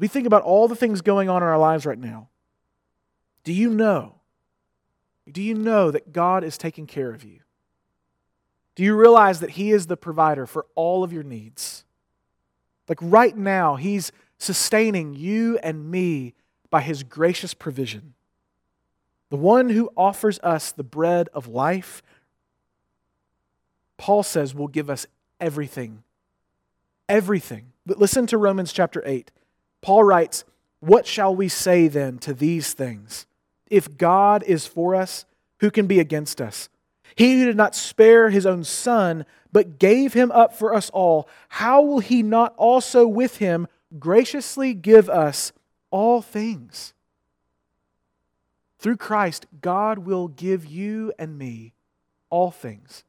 we 0.00 0.08
think 0.08 0.26
about 0.26 0.42
all 0.42 0.66
the 0.66 0.74
things 0.74 1.00
going 1.00 1.28
on 1.28 1.42
in 1.42 1.48
our 1.48 1.58
lives 1.58 1.86
right 1.86 1.98
now. 1.98 2.28
Do 3.44 3.52
you 3.52 3.70
know 3.70 4.16
do 5.30 5.42
you 5.42 5.54
know 5.54 5.90
that 5.90 6.12
God 6.12 6.44
is 6.44 6.58
taking 6.58 6.86
care 6.86 7.10
of 7.10 7.24
you? 7.24 7.40
Do 8.74 8.82
you 8.82 8.96
realize 8.96 9.40
that 9.40 9.50
He 9.50 9.70
is 9.70 9.86
the 9.86 9.96
provider 9.96 10.46
for 10.46 10.66
all 10.74 11.04
of 11.04 11.12
your 11.12 11.22
needs? 11.22 11.84
Like 12.88 12.98
right 13.00 13.36
now, 13.36 13.76
He's 13.76 14.12
sustaining 14.38 15.14
you 15.14 15.58
and 15.58 15.90
me 15.90 16.34
by 16.70 16.80
His 16.80 17.02
gracious 17.02 17.54
provision. 17.54 18.14
The 19.28 19.36
one 19.36 19.70
who 19.70 19.90
offers 19.96 20.40
us 20.40 20.72
the 20.72 20.82
bread 20.82 21.28
of 21.32 21.46
life, 21.46 22.02
Paul 23.96 24.22
says, 24.22 24.54
will 24.54 24.68
give 24.68 24.90
us 24.90 25.06
everything. 25.38 26.02
Everything. 27.08 27.72
But 27.86 27.98
listen 27.98 28.26
to 28.28 28.38
Romans 28.38 28.72
chapter 28.72 29.02
8. 29.06 29.30
Paul 29.82 30.04
writes, 30.04 30.44
What 30.80 31.06
shall 31.06 31.34
we 31.34 31.48
say 31.48 31.88
then 31.88 32.18
to 32.18 32.34
these 32.34 32.72
things? 32.72 33.26
If 33.68 33.96
God 33.96 34.42
is 34.44 34.66
for 34.66 34.94
us, 34.94 35.24
who 35.60 35.70
can 35.70 35.86
be 35.86 36.00
against 36.00 36.40
us? 36.40 36.68
He 37.14 37.38
who 37.38 37.46
did 37.46 37.56
not 37.56 37.74
spare 37.74 38.30
his 38.30 38.46
own 38.46 38.64
son, 38.64 39.26
but 39.52 39.78
gave 39.78 40.12
him 40.12 40.30
up 40.32 40.56
for 40.56 40.74
us 40.74 40.90
all, 40.90 41.28
how 41.48 41.82
will 41.82 41.98
he 41.98 42.22
not 42.22 42.54
also 42.56 43.06
with 43.06 43.38
him 43.38 43.66
graciously 43.98 44.74
give 44.74 45.08
us 45.08 45.52
all 45.90 46.22
things? 46.22 46.94
Through 48.78 48.96
Christ, 48.96 49.46
God 49.60 49.98
will 49.98 50.28
give 50.28 50.64
you 50.64 51.12
and 51.18 51.36
me 51.36 51.74
all 52.30 52.50
things. 52.50 53.04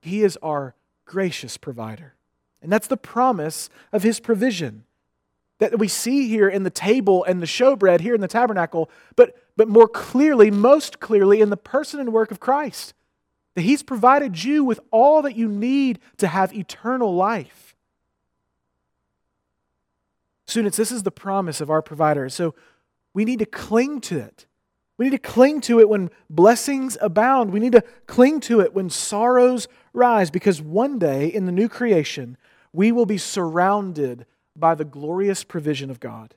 He 0.00 0.22
is 0.22 0.36
our 0.42 0.74
gracious 1.04 1.56
provider. 1.56 2.14
And 2.60 2.72
that's 2.72 2.88
the 2.88 2.96
promise 2.96 3.70
of 3.92 4.02
his 4.02 4.18
provision 4.18 4.84
that 5.58 5.78
we 5.78 5.88
see 5.88 6.28
here 6.28 6.48
in 6.48 6.62
the 6.62 6.70
table 6.70 7.24
and 7.24 7.42
the 7.42 7.46
showbread 7.46 8.00
here 8.00 8.14
in 8.14 8.20
the 8.20 8.28
tabernacle, 8.28 8.90
but, 9.16 9.36
but 9.56 9.68
more 9.68 9.88
clearly, 9.88 10.50
most 10.50 11.00
clearly, 11.00 11.40
in 11.40 11.50
the 11.50 11.56
person 11.56 12.00
and 12.00 12.12
work 12.12 12.30
of 12.30 12.40
Christ. 12.40 12.94
That 13.54 13.62
He's 13.62 13.82
provided 13.82 14.44
you 14.44 14.62
with 14.62 14.78
all 14.90 15.22
that 15.22 15.36
you 15.36 15.48
need 15.48 15.98
to 16.18 16.28
have 16.28 16.54
eternal 16.54 17.14
life. 17.14 17.74
Students, 20.46 20.76
this 20.76 20.92
is 20.92 21.02
the 21.02 21.10
promise 21.10 21.60
of 21.60 21.70
our 21.70 21.82
provider. 21.82 22.28
So 22.28 22.54
we 23.12 23.24
need 23.24 23.40
to 23.40 23.46
cling 23.46 24.00
to 24.02 24.18
it. 24.18 24.46
We 24.96 25.06
need 25.06 25.10
to 25.10 25.18
cling 25.18 25.60
to 25.62 25.80
it 25.80 25.88
when 25.88 26.10
blessings 26.30 26.96
abound. 27.00 27.52
We 27.52 27.60
need 27.60 27.72
to 27.72 27.84
cling 28.06 28.40
to 28.40 28.60
it 28.60 28.74
when 28.74 28.90
sorrows 28.90 29.68
rise, 29.92 30.30
because 30.30 30.62
one 30.62 30.98
day 30.98 31.26
in 31.26 31.46
the 31.46 31.52
new 31.52 31.68
creation, 31.68 32.36
we 32.72 32.92
will 32.92 33.06
be 33.06 33.18
surrounded 33.18 34.24
by 34.58 34.74
the 34.74 34.84
glorious 34.84 35.44
provision 35.44 35.90
of 35.90 36.00
God. 36.00 36.34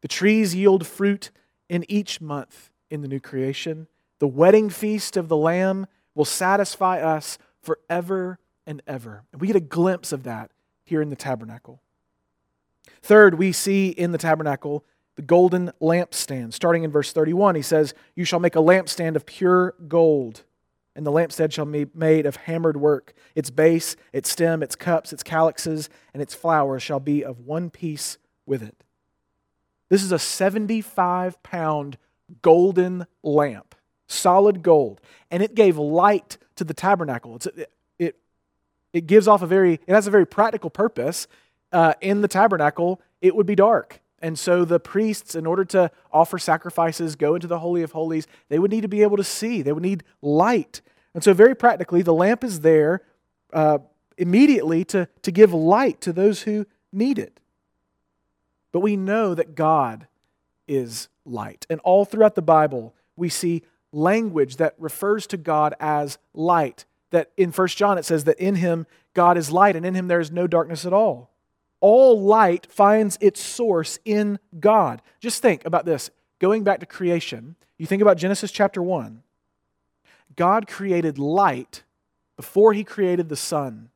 The 0.00 0.08
trees 0.08 0.54
yield 0.54 0.86
fruit 0.86 1.30
in 1.68 1.84
each 1.88 2.20
month 2.20 2.70
in 2.90 3.02
the 3.02 3.08
new 3.08 3.20
creation. 3.20 3.86
The 4.18 4.28
wedding 4.28 4.70
feast 4.70 5.16
of 5.16 5.28
the 5.28 5.36
Lamb 5.36 5.86
will 6.14 6.24
satisfy 6.24 7.00
us 7.00 7.38
forever 7.62 8.38
and 8.66 8.82
ever. 8.86 9.24
And 9.32 9.40
we 9.40 9.46
get 9.46 9.56
a 9.56 9.60
glimpse 9.60 10.12
of 10.12 10.24
that 10.24 10.50
here 10.84 11.02
in 11.02 11.10
the 11.10 11.16
tabernacle. 11.16 11.80
Third, 13.02 13.34
we 13.34 13.52
see 13.52 13.88
in 13.88 14.12
the 14.12 14.18
tabernacle 14.18 14.84
the 15.16 15.22
golden 15.22 15.72
lampstand. 15.80 16.52
Starting 16.52 16.84
in 16.84 16.90
verse 16.90 17.12
31, 17.12 17.54
he 17.54 17.62
says, 17.62 17.94
You 18.14 18.24
shall 18.24 18.40
make 18.40 18.56
a 18.56 18.60
lampstand 18.60 19.16
of 19.16 19.26
pure 19.26 19.74
gold 19.86 20.44
and 20.98 21.06
the 21.06 21.12
lampstand 21.12 21.52
shall 21.52 21.64
be 21.64 21.86
made 21.94 22.26
of 22.26 22.34
hammered 22.34 22.76
work. 22.76 23.14
Its 23.36 23.50
base, 23.50 23.94
its 24.12 24.28
stem, 24.28 24.64
its 24.64 24.74
cups, 24.74 25.12
its 25.12 25.22
calyxes, 25.22 25.88
and 26.12 26.20
its 26.20 26.34
flowers 26.34 26.82
shall 26.82 26.98
be 26.98 27.24
of 27.24 27.38
one 27.38 27.70
piece 27.70 28.18
with 28.46 28.64
it. 28.64 28.82
This 29.90 30.02
is 30.02 30.10
a 30.10 30.18
75 30.18 31.40
pound 31.44 31.98
golden 32.42 33.06
lamp, 33.22 33.76
solid 34.08 34.64
gold, 34.64 35.00
and 35.30 35.40
it 35.40 35.54
gave 35.54 35.78
light 35.78 36.36
to 36.56 36.64
the 36.64 36.74
tabernacle. 36.74 37.36
It's, 37.36 37.46
it, 37.46 37.72
it, 38.00 38.16
it 38.92 39.06
gives 39.06 39.28
off 39.28 39.40
a 39.40 39.46
very, 39.46 39.74
it 39.74 39.94
has 39.94 40.08
a 40.08 40.10
very 40.10 40.26
practical 40.26 40.68
purpose. 40.68 41.28
Uh, 41.70 41.94
in 42.00 42.22
the 42.22 42.28
tabernacle, 42.28 43.00
it 43.20 43.36
would 43.36 43.46
be 43.46 43.54
dark. 43.54 44.00
And 44.20 44.38
so 44.38 44.64
the 44.64 44.80
priests, 44.80 45.34
in 45.34 45.46
order 45.46 45.64
to 45.66 45.90
offer 46.12 46.38
sacrifices, 46.38 47.14
go 47.14 47.34
into 47.34 47.46
the 47.46 47.60
Holy 47.60 47.82
of 47.82 47.92
Holies, 47.92 48.26
they 48.48 48.58
would 48.58 48.70
need 48.70 48.80
to 48.80 48.88
be 48.88 49.02
able 49.02 49.16
to 49.16 49.24
see. 49.24 49.62
They 49.62 49.72
would 49.72 49.82
need 49.82 50.02
light. 50.20 50.80
And 51.14 51.22
so, 51.22 51.32
very 51.32 51.54
practically, 51.54 52.02
the 52.02 52.14
lamp 52.14 52.42
is 52.42 52.60
there 52.60 53.02
uh, 53.52 53.78
immediately 54.16 54.84
to, 54.86 55.08
to 55.22 55.30
give 55.30 55.54
light 55.54 56.00
to 56.02 56.12
those 56.12 56.42
who 56.42 56.66
need 56.92 57.18
it. 57.18 57.40
But 58.72 58.80
we 58.80 58.96
know 58.96 59.34
that 59.34 59.54
God 59.54 60.06
is 60.66 61.08
light. 61.24 61.66
And 61.70 61.80
all 61.80 62.04
throughout 62.04 62.34
the 62.34 62.42
Bible, 62.42 62.94
we 63.16 63.28
see 63.28 63.62
language 63.92 64.56
that 64.56 64.74
refers 64.78 65.26
to 65.28 65.36
God 65.36 65.74
as 65.80 66.18
light. 66.34 66.84
That 67.10 67.30
in 67.36 67.52
1 67.52 67.68
John 67.68 67.98
it 67.98 68.04
says 68.04 68.24
that 68.24 68.38
in 68.38 68.56
him 68.56 68.86
God 69.14 69.38
is 69.38 69.50
light, 69.50 69.76
and 69.76 69.86
in 69.86 69.94
him 69.94 70.08
there 70.08 70.20
is 70.20 70.30
no 70.30 70.46
darkness 70.46 70.84
at 70.84 70.92
all. 70.92 71.30
All 71.80 72.20
light 72.20 72.66
finds 72.70 73.18
its 73.20 73.40
source 73.40 73.98
in 74.04 74.38
God. 74.58 75.02
Just 75.20 75.42
think 75.42 75.64
about 75.64 75.84
this. 75.84 76.10
Going 76.38 76.64
back 76.64 76.80
to 76.80 76.86
creation, 76.86 77.56
you 77.78 77.86
think 77.86 78.02
about 78.02 78.16
Genesis 78.16 78.50
chapter 78.50 78.82
1. 78.82 79.22
God 80.36 80.66
created 80.66 81.18
light 81.18 81.82
before 82.36 82.72
he 82.72 82.84
created 82.84 83.28
the 83.28 83.36
sun. 83.36 83.90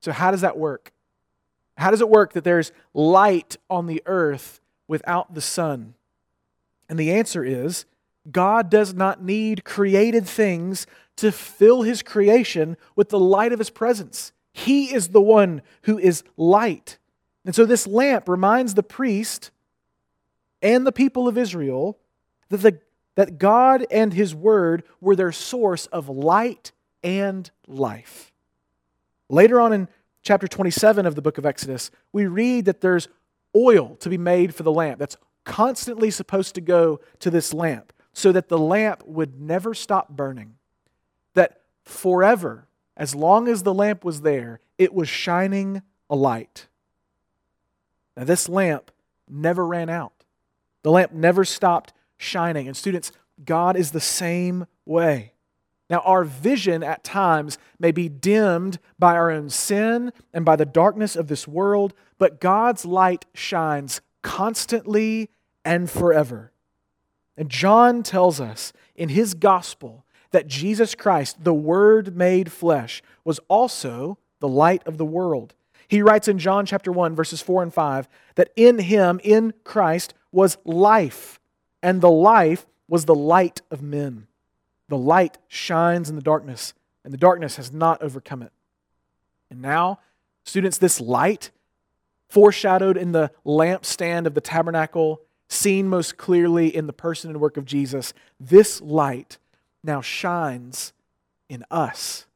So, 0.00 0.12
how 0.12 0.30
does 0.30 0.42
that 0.42 0.58
work? 0.58 0.92
How 1.76 1.90
does 1.90 2.00
it 2.00 2.08
work 2.08 2.32
that 2.32 2.44
there's 2.44 2.72
light 2.94 3.56
on 3.68 3.86
the 3.86 4.02
earth 4.06 4.60
without 4.88 5.34
the 5.34 5.40
sun? 5.40 5.94
And 6.88 6.98
the 6.98 7.12
answer 7.12 7.44
is 7.44 7.84
God 8.30 8.70
does 8.70 8.94
not 8.94 9.22
need 9.22 9.64
created 9.64 10.26
things 10.26 10.86
to 11.16 11.32
fill 11.32 11.82
his 11.82 12.02
creation 12.02 12.76
with 12.94 13.08
the 13.08 13.18
light 13.18 13.52
of 13.52 13.58
his 13.58 13.70
presence. 13.70 14.32
He 14.56 14.94
is 14.94 15.08
the 15.08 15.20
one 15.20 15.60
who 15.82 15.98
is 15.98 16.24
light. 16.38 16.96
And 17.44 17.54
so 17.54 17.66
this 17.66 17.86
lamp 17.86 18.26
reminds 18.26 18.72
the 18.72 18.82
priest 18.82 19.50
and 20.62 20.86
the 20.86 20.92
people 20.92 21.28
of 21.28 21.36
Israel 21.36 21.98
that, 22.48 22.62
the, 22.62 22.80
that 23.16 23.36
God 23.36 23.86
and 23.90 24.14
his 24.14 24.34
word 24.34 24.84
were 24.98 25.14
their 25.14 25.30
source 25.30 25.84
of 25.88 26.08
light 26.08 26.72
and 27.04 27.50
life. 27.68 28.32
Later 29.28 29.60
on 29.60 29.74
in 29.74 29.88
chapter 30.22 30.48
27 30.48 31.04
of 31.04 31.14
the 31.14 31.22
book 31.22 31.36
of 31.36 31.44
Exodus, 31.44 31.90
we 32.10 32.24
read 32.24 32.64
that 32.64 32.80
there's 32.80 33.08
oil 33.54 33.96
to 33.96 34.08
be 34.08 34.16
made 34.16 34.54
for 34.54 34.62
the 34.62 34.72
lamp 34.72 34.98
that's 34.98 35.18
constantly 35.44 36.10
supposed 36.10 36.54
to 36.54 36.62
go 36.62 36.98
to 37.18 37.30
this 37.30 37.52
lamp 37.52 37.92
so 38.14 38.32
that 38.32 38.48
the 38.48 38.58
lamp 38.58 39.02
would 39.04 39.38
never 39.38 39.74
stop 39.74 40.08
burning. 40.08 40.54
That 41.34 41.60
forever, 41.84 42.65
as 42.96 43.14
long 43.14 43.48
as 43.48 43.62
the 43.62 43.74
lamp 43.74 44.04
was 44.04 44.22
there, 44.22 44.60
it 44.78 44.94
was 44.94 45.08
shining 45.08 45.82
a 46.08 46.16
light. 46.16 46.66
Now, 48.16 48.24
this 48.24 48.48
lamp 48.48 48.90
never 49.28 49.66
ran 49.66 49.88
out. 49.88 50.24
The 50.82 50.90
lamp 50.90 51.12
never 51.12 51.44
stopped 51.44 51.92
shining. 52.16 52.66
And, 52.66 52.76
students, 52.76 53.12
God 53.44 53.76
is 53.76 53.90
the 53.90 54.00
same 54.00 54.66
way. 54.86 55.32
Now, 55.90 56.00
our 56.00 56.24
vision 56.24 56.82
at 56.82 57.04
times 57.04 57.58
may 57.78 57.92
be 57.92 58.08
dimmed 58.08 58.78
by 58.98 59.14
our 59.14 59.30
own 59.30 59.50
sin 59.50 60.12
and 60.32 60.44
by 60.44 60.56
the 60.56 60.64
darkness 60.64 61.14
of 61.14 61.28
this 61.28 61.46
world, 61.46 61.92
but 62.18 62.40
God's 62.40 62.84
light 62.84 63.24
shines 63.34 64.00
constantly 64.22 65.30
and 65.64 65.90
forever. 65.90 66.52
And 67.36 67.50
John 67.50 68.02
tells 68.02 68.40
us 68.40 68.72
in 68.96 69.10
his 69.10 69.34
gospel 69.34 70.05
that 70.30 70.46
Jesus 70.46 70.94
Christ, 70.94 71.42
the 71.42 71.54
Word 71.54 72.16
made 72.16 72.52
flesh, 72.52 73.02
was 73.24 73.40
also 73.48 74.18
the 74.40 74.48
light 74.48 74.86
of 74.86 74.98
the 74.98 75.04
world. 75.04 75.54
He 75.88 76.02
writes 76.02 76.28
in 76.28 76.38
John 76.38 76.66
chapter 76.66 76.90
1, 76.90 77.14
verses 77.14 77.40
4 77.40 77.62
and 77.62 77.72
5, 77.72 78.08
that 78.34 78.50
in 78.56 78.78
him, 78.78 79.20
in 79.22 79.54
Christ, 79.64 80.14
was 80.32 80.58
life, 80.64 81.40
and 81.82 82.00
the 82.00 82.10
life 82.10 82.66
was 82.88 83.04
the 83.04 83.14
light 83.14 83.62
of 83.70 83.82
men. 83.82 84.26
The 84.88 84.96
light 84.96 85.38
shines 85.48 86.10
in 86.10 86.16
the 86.16 86.22
darkness, 86.22 86.74
and 87.04 87.12
the 87.12 87.18
darkness 87.18 87.56
has 87.56 87.72
not 87.72 88.02
overcome 88.02 88.42
it. 88.42 88.52
And 89.50 89.62
now, 89.62 90.00
students, 90.44 90.78
this 90.78 91.00
light, 91.00 91.50
foreshadowed 92.28 92.96
in 92.96 93.12
the 93.12 93.30
lampstand 93.44 94.26
of 94.26 94.34
the 94.34 94.40
tabernacle, 94.40 95.20
seen 95.48 95.88
most 95.88 96.16
clearly 96.16 96.74
in 96.74 96.86
the 96.86 96.92
person 96.92 97.30
and 97.30 97.40
work 97.40 97.56
of 97.56 97.64
Jesus, 97.64 98.12
this 98.40 98.80
light 98.80 99.38
now 99.86 100.00
shines 100.00 100.92
in 101.48 101.64
us. 101.70 102.26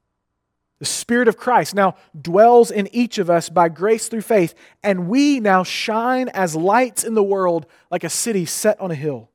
The 0.79 0.87
Spirit 0.87 1.29
of 1.29 1.37
Christ 1.37 1.75
now 1.75 1.97
dwells 2.19 2.71
in 2.71 2.89
each 2.93 3.19
of 3.19 3.29
us 3.29 3.51
by 3.51 3.69
grace 3.69 4.09
through 4.09 4.23
faith, 4.23 4.55
and 4.83 5.09
we 5.09 5.39
now 5.39 5.63
shine 5.63 6.29
as 6.31 6.57
lights 6.57 7.05
in 7.05 7.15
the 7.15 7.23
world 7.23 7.67
like 7.91 8.03
a 8.03 8.09
city 8.09 8.47
set 8.47 8.81
on 8.81 8.91
a 8.91 8.95
hill. 8.95 9.29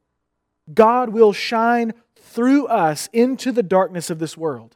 God 0.74 1.10
will 1.10 1.34
shine 1.34 1.94
through 2.16 2.66
us 2.66 3.10
into 3.14 3.52
the 3.52 3.62
darkness 3.62 4.10
of 4.10 4.18
this 4.18 4.36
world. 4.36 4.76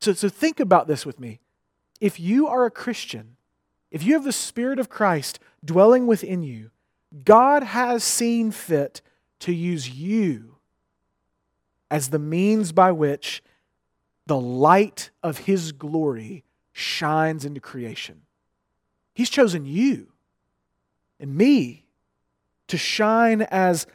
So, 0.00 0.12
so 0.12 0.28
think 0.28 0.60
about 0.60 0.86
this 0.86 1.04
with 1.04 1.18
me. 1.18 1.40
If 2.00 2.20
you 2.20 2.46
are 2.46 2.64
a 2.64 2.70
Christian, 2.70 3.36
if 3.90 4.04
you 4.04 4.14
have 4.14 4.24
the 4.24 4.32
Spirit 4.32 4.78
of 4.78 4.88
Christ 4.88 5.40
dwelling 5.64 6.06
within 6.06 6.44
you, 6.44 6.70
God 7.24 7.64
has 7.64 8.04
seen 8.04 8.52
fit 8.52 9.02
to 9.40 9.52
use 9.52 9.90
you 9.90 10.56
as 11.90 12.08
the 12.08 12.18
means 12.18 12.72
by 12.72 12.92
which 12.92 13.42
the 14.26 14.40
light 14.40 15.10
of 15.22 15.38
His 15.38 15.72
glory 15.72 16.44
shines 16.72 17.44
into 17.44 17.60
creation. 17.60 18.22
He's 19.14 19.30
chosen 19.30 19.66
you 19.66 20.08
and 21.18 21.34
me 21.34 21.84
to 22.68 22.78
shine 22.78 23.42
as 23.42 23.86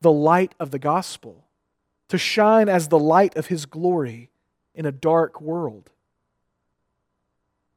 the 0.00 0.12
light 0.12 0.54
of 0.58 0.70
the 0.70 0.78
gospel 0.78 1.44
to 2.08 2.18
shine 2.18 2.68
as 2.68 2.88
the 2.88 2.98
light 2.98 3.36
of 3.36 3.46
His 3.46 3.66
glory 3.66 4.30
in 4.74 4.86
a 4.86 4.92
dark 4.92 5.40
world. 5.40 5.90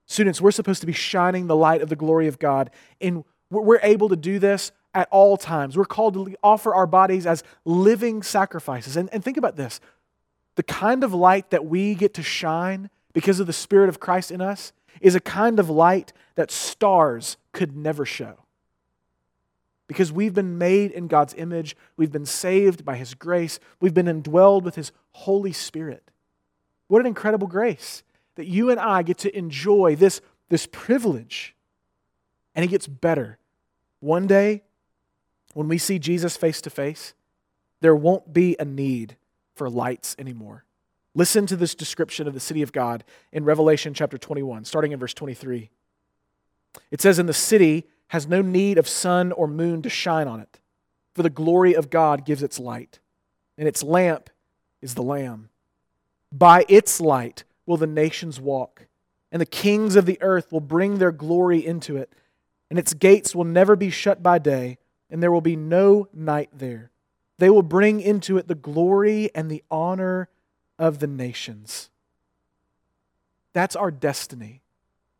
Students, 0.06 0.42
we're 0.42 0.52
supposed 0.52 0.82
to 0.82 0.88
be 0.88 0.94
shining 0.94 1.48
the 1.48 1.56
light 1.56 1.82
of 1.82 1.90
the 1.90 1.96
glory 1.96 2.28
of 2.28 2.40
God, 2.40 2.70
and 3.00 3.24
we're 3.50 3.80
able 3.84 4.10
to 4.10 4.16
do 4.16 4.40
this 4.40 4.72
at 4.94 5.08
all 5.12 5.38
times. 5.38 5.78
We're 5.78 5.86
called 5.86 6.14
to 6.16 6.36
offer 6.44 6.74
our 6.74 6.88
bodies 6.88 7.26
as 7.26 7.44
living 7.66 8.24
sacrifices. 8.24 8.98
And, 8.98 9.10
and 9.14 9.24
think 9.24 9.38
about 9.38 9.56
this 9.56 9.80
the 10.56 10.64
kind 10.64 11.04
of 11.04 11.14
light 11.14 11.50
that 11.52 11.66
we 11.66 11.96
get 11.96 12.14
to 12.16 12.24
shine 12.24 12.90
because 13.14 13.40
of 13.40 13.48
the 13.48 13.54
Spirit 13.54 13.90
of 13.90 14.00
Christ 14.00 14.32
in 14.32 14.42
us 14.42 14.74
is 15.00 15.16
a 15.16 15.22
kind 15.22 15.60
of 15.60 15.70
light 15.70 16.12
that 16.36 16.52
stars 16.52 17.38
could 17.54 17.76
never 17.76 18.06
show 18.06 18.38
because 19.92 20.10
we've 20.10 20.34
been 20.34 20.58
made 20.58 20.92
in 20.92 21.08
God's 21.08 21.34
image, 21.34 21.76
we've 21.98 22.14
been 22.14 22.26
saved 22.26 22.86
by 22.86 22.96
His 22.96 23.14
grace, 23.14 23.60
we've 23.82 23.94
been 23.94 24.06
indwelled 24.06 24.64
with 24.64 24.76
His 24.76 24.94
Holy 25.12 25.52
Spirit. 25.52 26.12
What 26.88 27.02
an 27.02 27.08
incredible 27.08 27.48
grace 27.48 28.02
that 28.36 28.48
you 28.48 28.70
and 28.70 28.80
I 28.80 29.04
get 29.04 29.18
to 29.18 29.38
enjoy 29.38 29.98
this, 29.98 30.22
this 30.48 30.66
privilege. 30.66 31.56
And 32.56 32.64
it 32.64 32.70
gets 32.70 32.88
better. 32.88 33.38
One 34.00 34.28
day, 34.28 34.64
when 35.54 35.68
we 35.68 35.78
see 35.78 36.00
Jesus 36.00 36.38
face 36.38 36.62
to 36.62 36.70
face, 36.70 37.14
there 37.82 37.96
won't 37.96 38.34
be 38.34 38.56
a 38.60 38.66
need 38.66 39.18
for 39.56 39.70
lights 39.70 40.16
anymore. 40.18 40.66
Listen 41.14 41.46
to 41.48 41.58
this 41.58 41.76
description 41.76 42.28
of 42.28 42.34
the 42.34 42.40
city 42.40 42.62
of 42.62 42.72
God 42.72 43.04
in 43.32 43.44
Revelation 43.44 43.94
chapter 43.94 44.18
21, 44.18 44.66
starting 44.66 44.92
in 44.92 45.00
verse 45.00 45.14
23. 45.14 45.70
It 46.90 47.02
says, 47.02 47.20
In 47.20 47.26
the 47.26 47.34
city, 47.34 47.86
has 48.12 48.28
no 48.28 48.42
need 48.42 48.78
of 48.78 48.88
sun 48.88 49.32
or 49.32 49.48
moon 49.48 49.82
to 49.82 49.90
shine 49.90 50.28
on 50.28 50.42
it, 50.42 50.60
for 51.14 51.24
the 51.24 51.30
glory 51.30 51.74
of 51.74 51.90
God 51.90 52.26
gives 52.26 52.44
its 52.44 52.60
light, 52.60 53.00
and 53.58 53.68
its 53.68 53.84
lamp 53.84 54.30
is 54.82 54.96
the 54.96 55.02
Lamb. 55.02 55.50
By 56.32 56.66
its 56.68 57.00
light 57.00 57.46
will 57.66 57.78
the 57.78 57.88
nations 57.88 58.40
walk, 58.40 58.88
and 59.32 59.42
the 59.42 59.46
kings 59.46 59.96
of 59.96 60.06
the 60.06 60.22
earth 60.22 60.52
will 60.52 60.60
bring 60.60 60.98
their 60.98 61.14
glory 61.14 61.66
into 61.66 61.96
it, 61.96 62.14
and 62.70 62.78
its 62.78 62.94
gates 62.94 63.34
will 63.34 63.46
never 63.46 63.78
be 63.78 63.90
shut 63.90 64.22
by 64.22 64.40
day, 64.40 64.78
and 65.12 65.22
there 65.22 65.32
will 65.32 65.42
be 65.42 65.56
no 65.56 66.08
night 66.14 66.50
there. 66.54 66.90
They 67.38 67.50
will 67.50 67.64
bring 67.64 68.00
into 68.00 68.38
it 68.38 68.48
the 68.48 68.56
glory 68.56 69.30
and 69.36 69.52
the 69.52 69.64
honor 69.70 70.30
of 70.80 71.00
the 71.00 71.08
nations. 71.08 71.90
That's 73.54 73.76
our 73.76 73.92
destiny. 73.92 74.62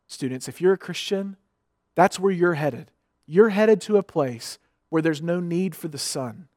Students, 0.06 0.48
if 0.48 0.60
you're 0.60 0.72
a 0.72 0.78
Christian, 0.78 1.36
that's 1.94 2.18
where 2.18 2.32
you're 2.32 2.54
headed. 2.54 2.90
You're 3.26 3.50
headed 3.50 3.80
to 3.82 3.96
a 3.96 4.02
place 4.02 4.58
where 4.88 5.02
there's 5.02 5.22
no 5.22 5.40
need 5.40 5.74
for 5.74 5.88
the 5.88 5.98
sun. 5.98 6.48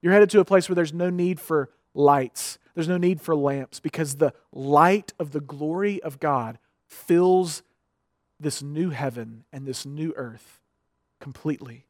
You're 0.00 0.12
headed 0.12 0.30
to 0.30 0.40
a 0.40 0.44
place 0.44 0.68
where 0.68 0.76
there's 0.76 0.92
no 0.92 1.10
need 1.10 1.40
for 1.40 1.70
lights. 1.94 2.58
There's 2.74 2.88
no 2.88 2.98
need 2.98 3.20
for 3.20 3.34
lamps 3.34 3.80
because 3.80 4.16
the 4.16 4.32
light 4.52 5.12
of 5.18 5.32
the 5.32 5.40
glory 5.40 6.00
of 6.02 6.20
God 6.20 6.58
fills 6.86 7.62
this 8.38 8.62
new 8.62 8.90
heaven 8.90 9.44
and 9.52 9.66
this 9.66 9.84
new 9.84 10.12
earth 10.16 10.60
completely. 11.20 11.87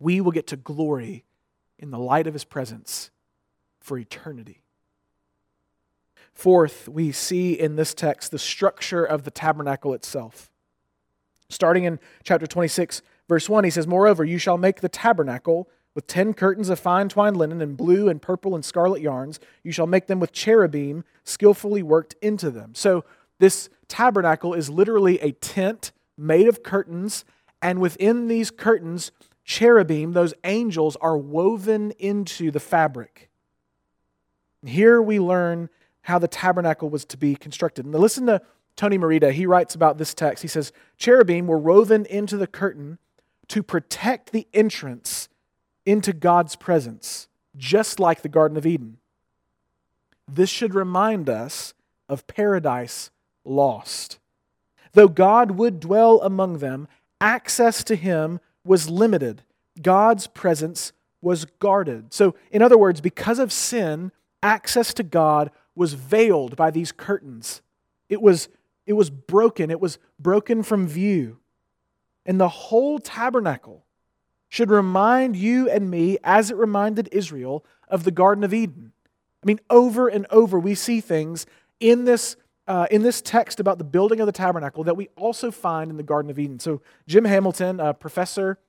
We 0.00 0.20
will 0.20 0.32
get 0.32 0.48
to 0.48 0.56
glory 0.56 1.24
in 1.78 1.90
the 1.90 1.98
light 1.98 2.26
of 2.26 2.32
his 2.32 2.44
presence 2.44 3.10
for 3.80 3.96
eternity. 3.96 4.62
Fourth, 6.32 6.88
we 6.88 7.12
see 7.12 7.52
in 7.52 7.76
this 7.76 7.94
text 7.94 8.30
the 8.30 8.38
structure 8.38 9.04
of 9.04 9.24
the 9.24 9.30
tabernacle 9.30 9.94
itself. 9.94 10.50
Starting 11.48 11.84
in 11.84 11.98
chapter 12.22 12.46
26, 12.46 13.02
verse 13.28 13.48
1, 13.48 13.64
he 13.64 13.70
says, 13.70 13.86
Moreover, 13.86 14.24
you 14.24 14.38
shall 14.38 14.56
make 14.56 14.80
the 14.80 14.88
tabernacle 14.88 15.68
with 15.94 16.06
ten 16.06 16.32
curtains 16.32 16.68
of 16.68 16.78
fine 16.78 17.08
twined 17.08 17.36
linen 17.36 17.60
and 17.60 17.76
blue 17.76 18.08
and 18.08 18.22
purple 18.22 18.54
and 18.54 18.64
scarlet 18.64 19.02
yarns. 19.02 19.40
You 19.62 19.72
shall 19.72 19.86
make 19.86 20.06
them 20.06 20.20
with 20.20 20.32
cherubim 20.32 21.04
skillfully 21.24 21.82
worked 21.82 22.14
into 22.22 22.50
them. 22.50 22.74
So, 22.74 23.04
this 23.38 23.68
tabernacle 23.88 24.54
is 24.54 24.70
literally 24.70 25.18
a 25.20 25.32
tent 25.32 25.92
made 26.16 26.46
of 26.46 26.62
curtains, 26.62 27.24
and 27.60 27.80
within 27.80 28.28
these 28.28 28.50
curtains, 28.50 29.10
cherubim, 29.50 30.12
those 30.12 30.32
angels, 30.44 30.96
are 31.00 31.18
woven 31.18 31.90
into 31.98 32.52
the 32.52 32.60
fabric. 32.60 33.28
Here 34.64 35.02
we 35.02 35.18
learn 35.18 35.68
how 36.02 36.20
the 36.20 36.28
tabernacle 36.28 36.88
was 36.88 37.04
to 37.06 37.16
be 37.16 37.34
constructed. 37.34 37.84
Now, 37.84 37.98
listen 37.98 38.26
to 38.26 38.40
Tony 38.76 38.96
Merida. 38.96 39.32
He 39.32 39.46
writes 39.46 39.74
about 39.74 39.98
this 39.98 40.14
text. 40.14 40.42
He 40.42 40.48
says, 40.48 40.72
Cherubim 40.98 41.48
were 41.48 41.58
woven 41.58 42.06
into 42.06 42.36
the 42.36 42.46
curtain 42.46 42.98
to 43.48 43.64
protect 43.64 44.30
the 44.30 44.46
entrance 44.54 45.28
into 45.84 46.12
God's 46.12 46.54
presence, 46.54 47.26
just 47.56 47.98
like 47.98 48.22
the 48.22 48.28
Garden 48.28 48.56
of 48.56 48.64
Eden. 48.64 48.98
This 50.28 50.48
should 50.48 50.76
remind 50.76 51.28
us 51.28 51.74
of 52.08 52.28
paradise 52.28 53.10
lost. 53.44 54.20
Though 54.92 55.08
God 55.08 55.52
would 55.52 55.80
dwell 55.80 56.20
among 56.22 56.58
them, 56.58 56.86
access 57.20 57.82
to 57.82 57.96
him 57.96 58.38
was 58.64 58.88
limited. 58.88 59.42
God's 59.80 60.26
presence 60.26 60.92
was 61.22 61.44
guarded. 61.44 62.12
So, 62.12 62.34
in 62.50 62.62
other 62.62 62.78
words, 62.78 63.00
because 63.00 63.38
of 63.38 63.52
sin, 63.52 64.12
access 64.42 64.94
to 64.94 65.02
God 65.02 65.50
was 65.74 65.94
veiled 65.94 66.56
by 66.56 66.70
these 66.70 66.92
curtains. 66.92 67.62
It 68.08 68.20
was, 68.20 68.48
it 68.86 68.94
was 68.94 69.10
broken, 69.10 69.70
it 69.70 69.80
was 69.80 69.98
broken 70.18 70.62
from 70.62 70.86
view. 70.86 71.38
And 72.26 72.40
the 72.40 72.48
whole 72.48 72.98
tabernacle 72.98 73.84
should 74.48 74.70
remind 74.70 75.36
you 75.36 75.70
and 75.70 75.90
me, 75.90 76.18
as 76.24 76.50
it 76.50 76.56
reminded 76.56 77.08
Israel, 77.12 77.64
of 77.88 78.04
the 78.04 78.10
Garden 78.10 78.44
of 78.44 78.52
Eden. 78.52 78.92
I 79.42 79.46
mean, 79.46 79.60
over 79.70 80.08
and 80.08 80.26
over, 80.30 80.58
we 80.58 80.74
see 80.74 81.00
things 81.00 81.46
in 81.78 82.04
this, 82.04 82.36
uh, 82.70 82.86
in 82.88 83.02
this 83.02 83.20
text 83.20 83.58
about 83.58 83.78
the 83.78 83.84
building 83.84 84.20
of 84.20 84.26
the 84.26 84.32
tabernacle 84.32 84.84
that 84.84 84.96
we 84.96 85.08
also 85.16 85.50
find 85.50 85.90
in 85.90 85.96
the 85.96 86.04
Garden 86.04 86.30
of 86.30 86.38
Eden. 86.38 86.60
So, 86.60 86.80
Jim 87.08 87.24
Hamilton, 87.24 87.80
a 87.80 87.92
professor, 87.92 88.60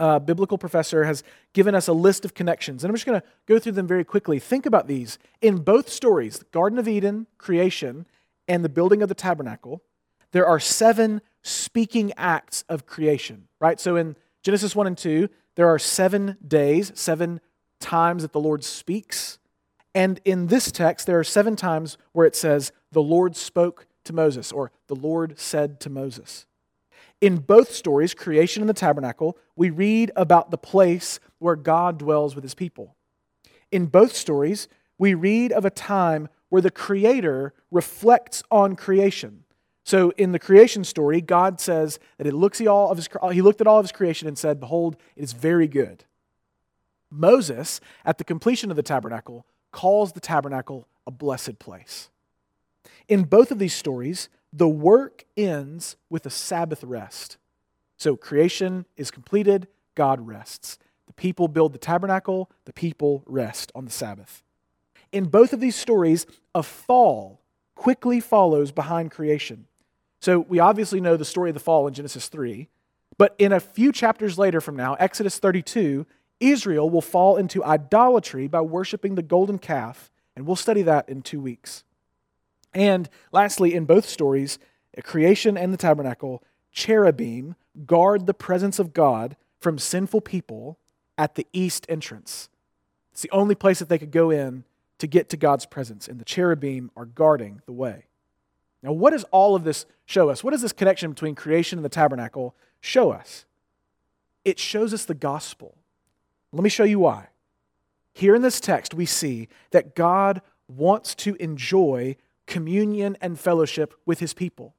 uh, 0.00 0.18
biblical 0.18 0.58
professor, 0.58 1.04
has 1.04 1.22
given 1.52 1.72
us 1.72 1.86
a 1.86 1.92
list 1.92 2.24
of 2.24 2.34
connections. 2.34 2.82
And 2.82 2.90
I'm 2.90 2.96
just 2.96 3.06
going 3.06 3.20
to 3.20 3.26
go 3.46 3.60
through 3.60 3.72
them 3.72 3.86
very 3.86 4.02
quickly. 4.02 4.40
Think 4.40 4.66
about 4.66 4.88
these. 4.88 5.20
In 5.40 5.58
both 5.58 5.88
stories, 5.88 6.40
the 6.40 6.46
Garden 6.46 6.80
of 6.80 6.88
Eden, 6.88 7.28
creation, 7.38 8.06
and 8.48 8.64
the 8.64 8.68
building 8.68 9.02
of 9.02 9.08
the 9.08 9.14
tabernacle, 9.14 9.82
there 10.32 10.46
are 10.48 10.58
seven 10.58 11.20
speaking 11.42 12.12
acts 12.16 12.64
of 12.68 12.86
creation, 12.86 13.46
right? 13.60 13.78
So 13.78 13.94
in 13.94 14.16
Genesis 14.42 14.74
1 14.74 14.88
and 14.88 14.98
2, 14.98 15.28
there 15.54 15.68
are 15.68 15.78
seven 15.78 16.38
days, 16.44 16.90
seven 16.96 17.40
times 17.78 18.22
that 18.22 18.32
the 18.32 18.40
Lord 18.40 18.64
speaks. 18.64 19.38
And 19.94 20.20
in 20.24 20.48
this 20.48 20.72
text, 20.72 21.06
there 21.06 21.20
are 21.20 21.24
seven 21.24 21.54
times 21.54 21.98
where 22.10 22.26
it 22.26 22.34
says, 22.34 22.72
the 22.92 23.02
Lord 23.02 23.36
spoke 23.36 23.86
to 24.04 24.12
Moses, 24.12 24.52
or 24.52 24.70
the 24.86 24.94
Lord 24.94 25.38
said 25.38 25.80
to 25.80 25.90
Moses. 25.90 26.46
In 27.20 27.38
both 27.38 27.72
stories, 27.72 28.14
creation 28.14 28.62
and 28.62 28.68
the 28.68 28.74
tabernacle, 28.74 29.38
we 29.56 29.70
read 29.70 30.10
about 30.16 30.50
the 30.50 30.58
place 30.58 31.20
where 31.38 31.56
God 31.56 31.98
dwells 31.98 32.34
with 32.34 32.44
his 32.44 32.54
people. 32.54 32.96
In 33.70 33.86
both 33.86 34.14
stories, 34.14 34.68
we 34.98 35.14
read 35.14 35.52
of 35.52 35.64
a 35.64 35.70
time 35.70 36.28
where 36.48 36.62
the 36.62 36.70
Creator 36.70 37.54
reflects 37.70 38.42
on 38.50 38.76
creation. 38.76 39.44
So 39.84 40.10
in 40.16 40.32
the 40.32 40.38
creation 40.38 40.84
story, 40.84 41.20
God 41.20 41.60
says 41.60 41.98
that 42.18 42.26
it 42.26 42.34
looks 42.34 42.60
all 42.60 42.90
of 42.90 42.98
his, 42.98 43.08
he 43.32 43.42
looked 43.42 43.60
at 43.60 43.66
all 43.66 43.78
of 43.78 43.84
his 43.84 43.92
creation 43.92 44.28
and 44.28 44.38
said, 44.38 44.60
Behold, 44.60 44.96
it 45.16 45.24
is 45.24 45.32
very 45.32 45.66
good. 45.66 46.04
Moses, 47.10 47.80
at 48.04 48.18
the 48.18 48.24
completion 48.24 48.70
of 48.70 48.76
the 48.76 48.82
tabernacle, 48.82 49.44
calls 49.70 50.12
the 50.12 50.20
tabernacle 50.20 50.86
a 51.06 51.10
blessed 51.10 51.58
place. 51.58 52.10
In 53.08 53.24
both 53.24 53.50
of 53.50 53.58
these 53.58 53.74
stories, 53.74 54.28
the 54.52 54.68
work 54.68 55.24
ends 55.36 55.96
with 56.10 56.26
a 56.26 56.30
Sabbath 56.30 56.84
rest. 56.84 57.38
So 57.96 58.16
creation 58.16 58.86
is 58.96 59.10
completed, 59.10 59.68
God 59.94 60.26
rests. 60.26 60.78
The 61.06 61.12
people 61.12 61.48
build 61.48 61.72
the 61.72 61.78
tabernacle, 61.78 62.50
the 62.64 62.72
people 62.72 63.22
rest 63.26 63.72
on 63.74 63.84
the 63.84 63.90
Sabbath. 63.90 64.42
In 65.10 65.26
both 65.26 65.52
of 65.52 65.60
these 65.60 65.76
stories, 65.76 66.26
a 66.54 66.62
fall 66.62 67.40
quickly 67.74 68.20
follows 68.20 68.72
behind 68.72 69.10
creation. 69.10 69.66
So 70.20 70.38
we 70.38 70.58
obviously 70.58 71.00
know 71.00 71.16
the 71.16 71.24
story 71.24 71.50
of 71.50 71.54
the 71.54 71.60
fall 71.60 71.86
in 71.86 71.94
Genesis 71.94 72.28
3, 72.28 72.68
but 73.18 73.34
in 73.38 73.52
a 73.52 73.60
few 73.60 73.92
chapters 73.92 74.38
later 74.38 74.60
from 74.60 74.76
now, 74.76 74.94
Exodus 74.94 75.38
32, 75.38 76.06
Israel 76.40 76.88
will 76.88 77.02
fall 77.02 77.36
into 77.36 77.64
idolatry 77.64 78.48
by 78.48 78.60
worshiping 78.60 79.14
the 79.14 79.22
golden 79.22 79.58
calf, 79.58 80.10
and 80.34 80.46
we'll 80.46 80.56
study 80.56 80.82
that 80.82 81.08
in 81.08 81.22
two 81.22 81.40
weeks. 81.40 81.84
And 82.74 83.08
lastly, 83.32 83.74
in 83.74 83.84
both 83.84 84.08
stories, 84.08 84.58
creation 85.02 85.56
and 85.56 85.72
the 85.72 85.78
tabernacle, 85.78 86.42
cherubim 86.70 87.54
guard 87.86 88.26
the 88.26 88.34
presence 88.34 88.78
of 88.78 88.92
God 88.92 89.36
from 89.60 89.78
sinful 89.78 90.22
people 90.22 90.78
at 91.16 91.34
the 91.34 91.46
east 91.52 91.86
entrance. 91.88 92.48
It's 93.12 93.22
the 93.22 93.30
only 93.30 93.54
place 93.54 93.78
that 93.78 93.88
they 93.88 93.98
could 93.98 94.10
go 94.10 94.30
in 94.30 94.64
to 94.98 95.06
get 95.06 95.28
to 95.30 95.36
God's 95.36 95.66
presence, 95.66 96.08
and 96.08 96.20
the 96.20 96.24
cherubim 96.24 96.90
are 96.96 97.04
guarding 97.04 97.60
the 97.66 97.72
way. 97.72 98.06
Now, 98.82 98.92
what 98.92 99.10
does 99.10 99.24
all 99.24 99.54
of 99.54 99.64
this 99.64 99.86
show 100.06 100.30
us? 100.30 100.42
What 100.42 100.52
does 100.52 100.62
this 100.62 100.72
connection 100.72 101.10
between 101.10 101.34
creation 101.34 101.78
and 101.78 101.84
the 101.84 101.88
tabernacle 101.88 102.54
show 102.80 103.10
us? 103.10 103.44
It 104.44 104.58
shows 104.58 104.92
us 104.92 105.04
the 105.04 105.14
gospel. 105.14 105.76
Let 106.52 106.64
me 106.64 106.70
show 106.70 106.84
you 106.84 106.98
why. 106.98 107.28
Here 108.12 108.34
in 108.34 108.42
this 108.42 108.60
text, 108.60 108.92
we 108.94 109.06
see 109.06 109.48
that 109.70 109.94
God 109.94 110.42
wants 110.68 111.14
to 111.16 111.36
enjoy 111.36 112.16
communion 112.52 113.16
and 113.22 113.40
fellowship 113.40 113.94
with 114.04 114.20
his 114.20 114.34
people. 114.34 114.74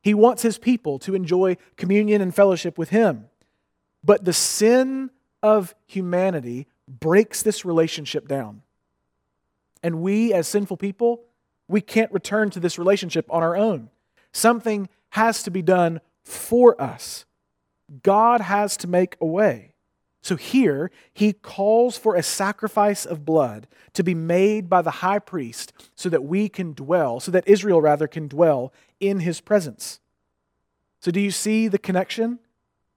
He 0.00 0.14
wants 0.14 0.40
his 0.40 0.56
people 0.56 0.98
to 1.00 1.14
enjoy 1.14 1.58
communion 1.76 2.22
and 2.22 2.34
fellowship 2.34 2.78
with 2.78 2.88
him. 2.88 3.26
But 4.02 4.24
the 4.24 4.32
sin 4.32 5.10
of 5.42 5.74
humanity 5.86 6.68
breaks 6.88 7.42
this 7.42 7.66
relationship 7.66 8.28
down. 8.28 8.62
And 9.82 10.00
we, 10.00 10.32
as 10.32 10.48
sinful 10.48 10.78
people, 10.78 11.20
we 11.68 11.82
can't 11.82 12.10
return 12.12 12.48
to 12.50 12.60
this 12.60 12.78
relationship 12.78 13.26
on 13.28 13.42
our 13.42 13.54
own. 13.54 13.90
Something 14.32 14.88
has 15.10 15.42
to 15.42 15.50
be 15.50 15.60
done 15.60 16.00
for 16.24 16.80
us. 16.80 17.26
God 18.02 18.40
has 18.40 18.78
to 18.78 18.86
make 18.86 19.16
a 19.20 19.26
way. 19.26 19.74
So 20.20 20.36
here, 20.36 20.90
he 21.12 21.32
calls 21.32 21.96
for 21.96 22.14
a 22.14 22.22
sacrifice 22.22 23.06
of 23.06 23.24
blood 23.24 23.66
to 23.94 24.02
be 24.02 24.14
made 24.14 24.68
by 24.68 24.82
the 24.82 24.90
high 24.90 25.20
priest 25.20 25.72
so 25.94 26.08
that 26.08 26.24
we 26.24 26.48
can 26.48 26.72
dwell, 26.72 27.20
so 27.20 27.30
that 27.30 27.46
Israel 27.46 27.80
rather 27.80 28.08
can 28.08 28.28
dwell 28.28 28.72
in 29.00 29.20
his 29.20 29.40
presence. 29.40 30.00
So, 31.00 31.10
do 31.10 31.20
you 31.20 31.30
see 31.30 31.68
the 31.68 31.78
connection? 31.78 32.40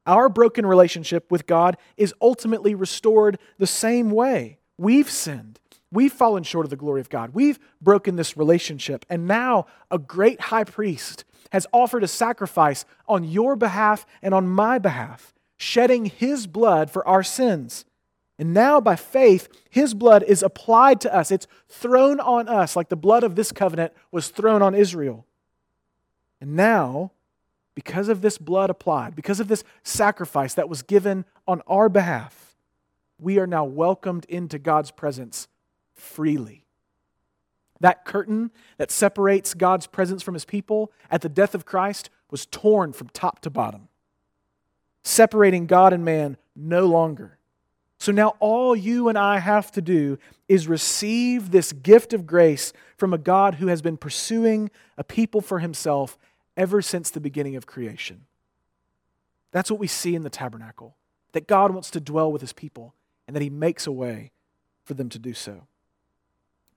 Our 0.07 0.29
broken 0.29 0.65
relationship 0.65 1.31
with 1.31 1.45
God 1.45 1.77
is 1.95 2.13
ultimately 2.21 2.73
restored 2.73 3.38
the 3.60 3.67
same 3.67 4.10
way. 4.10 4.57
We've 4.77 5.10
sinned. 5.10 5.60
We've 5.91 6.12
fallen 6.12 6.43
short 6.43 6.65
of 6.65 6.69
the 6.69 6.75
glory 6.75 7.01
of 7.01 7.10
God. 7.10 7.34
We've 7.34 7.60
broken 7.81 8.15
this 8.15 8.36
relationship. 8.36 9.05
And 9.10 9.27
now 9.27 9.67
a 9.91 9.99
great 9.99 10.41
high 10.41 10.63
priest 10.63 11.25
has 11.51 11.67
offered 11.73 12.03
a 12.03 12.07
sacrifice 12.07 12.86
on 13.07 13.23
your 13.23 13.55
behalf 13.55 14.05
and 14.21 14.34
on 14.34 14.47
my 14.47 14.79
behalf, 14.79 15.34
shedding 15.62 16.06
his 16.06 16.47
blood 16.47 16.89
for 16.89 17.08
our 17.08 17.21
sins. 17.21 17.86
And 18.39 18.52
now, 18.52 18.82
by 18.82 18.95
faith, 18.95 19.47
his 19.69 19.93
blood 19.93 20.24
is 20.24 20.41
applied 20.41 21.00
to 21.02 21.15
us. 21.15 21.30
It's 21.30 21.45
thrown 21.69 22.19
on 22.19 22.50
us 22.50 22.76
like 22.76 22.89
the 22.89 22.95
blood 22.95 23.24
of 23.24 23.36
this 23.36 23.52
covenant 23.52 23.93
was 24.12 24.30
thrown 24.30 24.63
on 24.63 24.74
Israel. 24.74 25.28
And 26.39 26.56
now, 26.56 27.12
because 27.76 28.10
of 28.10 28.21
this 28.21 28.39
blood 28.39 28.71
applied, 28.71 29.15
because 29.15 29.39
of 29.39 29.47
this 29.47 29.63
sacrifice 29.84 30.56
that 30.56 30.67
was 30.67 30.82
given 30.82 31.26
on 31.47 31.62
our 31.67 31.89
behalf, 31.89 32.56
we 33.19 33.38
are 33.38 33.45
now 33.45 33.63
welcomed 33.63 34.26
into 34.26 34.58
God's 34.58 34.89
presence 34.89 35.47
freely. 35.93 36.65
That 37.80 38.04
curtain 38.04 38.50
that 38.78 38.89
separates 38.89 39.54
God's 39.54 39.86
presence 39.86 40.24
from 40.24 40.34
his 40.34 40.45
people 40.45 40.91
at 41.12 41.21
the 41.21 41.30
death 41.30 41.54
of 41.54 41.65
Christ 41.65 42.10
was 42.32 42.47
torn 42.47 42.93
from 42.93 43.10
top 43.10 43.41
to 43.41 43.52
bottom, 43.52 43.89
separating 45.03 45.65
God 45.65 45.93
and 45.93 46.05
man 46.05 46.37
no 46.55 46.85
longer. 46.85 47.37
So 47.97 48.11
now 48.11 48.33
all 48.39 48.75
you 48.75 49.09
and 49.09 49.17
I 49.17 49.39
have 49.39 49.71
to 49.73 49.81
do 49.81 50.17
is 50.49 50.67
receive 50.67 51.51
this 51.51 51.71
gift 51.71 52.13
of 52.13 52.25
grace 52.25 52.73
from 52.97 53.13
a 53.13 53.17
God 53.17 53.55
who 53.55 53.67
has 53.67 53.81
been 53.81 53.95
pursuing 53.97 54.71
a 54.97 55.03
people 55.03 55.39
for 55.39 55.59
himself 55.59 56.17
ever 56.57 56.81
since 56.81 57.09
the 57.09 57.19
beginning 57.19 57.55
of 57.55 57.67
creation. 57.67 58.25
That's 59.51 59.69
what 59.69 59.79
we 59.79 59.87
see 59.87 60.15
in 60.15 60.23
the 60.23 60.29
tabernacle 60.29 60.95
that 61.33 61.47
God 61.47 61.71
wants 61.71 61.91
to 61.91 61.99
dwell 61.99 62.31
with 62.31 62.41
his 62.41 62.53
people 62.53 62.95
and 63.27 63.35
that 63.35 63.43
he 63.43 63.49
makes 63.49 63.87
a 63.87 63.91
way 63.91 64.31
for 64.83 64.93
them 64.95 65.09
to 65.09 65.19
do 65.19 65.33
so. 65.33 65.67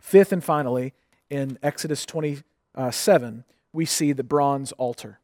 Fifth 0.01 0.33
and 0.33 0.45
finally, 0.45 0.93
in 1.31 1.59
Exodus 1.63 2.05
27, 2.05 3.45
we 3.73 3.87
see 3.87 4.13
the 4.13 4.23
bronze 4.23 4.73
altar. 4.73 5.19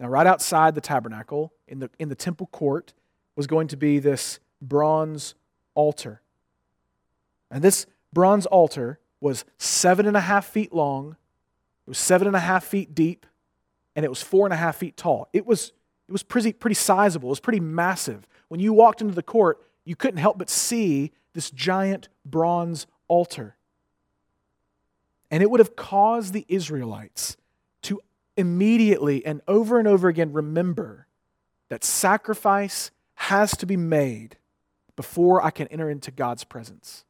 Now, 0.00 0.08
right 0.08 0.26
outside 0.26 0.74
the 0.74 0.80
tabernacle, 0.80 1.52
in 1.68 1.78
the, 1.78 1.90
in 1.98 2.08
the 2.08 2.14
temple 2.14 2.46
court, 2.48 2.92
was 3.36 3.46
going 3.46 3.68
to 3.68 3.76
be 3.76 3.98
this 3.98 4.38
bronze 4.60 5.34
altar. 5.74 6.20
And 7.50 7.62
this 7.62 7.86
bronze 8.12 8.46
altar 8.46 8.98
was 9.20 9.44
seven 9.58 10.06
and 10.06 10.16
a 10.16 10.20
half 10.20 10.46
feet 10.46 10.72
long, 10.72 11.16
it 11.86 11.90
was 11.90 11.98
seven 11.98 12.26
and 12.26 12.36
a 12.36 12.40
half 12.40 12.64
feet 12.64 12.94
deep, 12.94 13.26
and 13.96 14.04
it 14.04 14.08
was 14.08 14.22
four 14.22 14.46
and 14.46 14.52
a 14.52 14.56
half 14.56 14.76
feet 14.76 14.96
tall. 14.96 15.28
It 15.32 15.46
was, 15.46 15.72
it 16.08 16.12
was 16.12 16.22
pretty, 16.22 16.52
pretty 16.52 16.74
sizable, 16.74 17.28
it 17.28 17.30
was 17.30 17.40
pretty 17.40 17.60
massive. 17.60 18.26
When 18.48 18.60
you 18.60 18.72
walked 18.72 19.00
into 19.00 19.14
the 19.14 19.22
court, 19.22 19.60
you 19.84 19.96
couldn't 19.96 20.18
help 20.18 20.38
but 20.38 20.48
see 20.48 21.12
this 21.34 21.50
giant 21.50 22.08
bronze 22.24 22.86
altar. 23.08 23.56
And 25.30 25.42
it 25.42 25.50
would 25.50 25.60
have 25.60 25.76
caused 25.76 26.32
the 26.32 26.44
Israelites 26.48 27.36
to 27.82 28.00
immediately 28.36 29.24
and 29.26 29.40
over 29.48 29.78
and 29.78 29.88
over 29.88 30.08
again 30.08 30.32
remember 30.32 31.03
that 31.74 31.82
sacrifice 31.82 32.92
has 33.16 33.56
to 33.56 33.66
be 33.66 33.76
made 33.76 34.36
before 34.94 35.44
I 35.44 35.50
can 35.50 35.66
enter 35.66 35.90
into 35.90 36.12
God's 36.12 36.44
presence. 36.44 37.04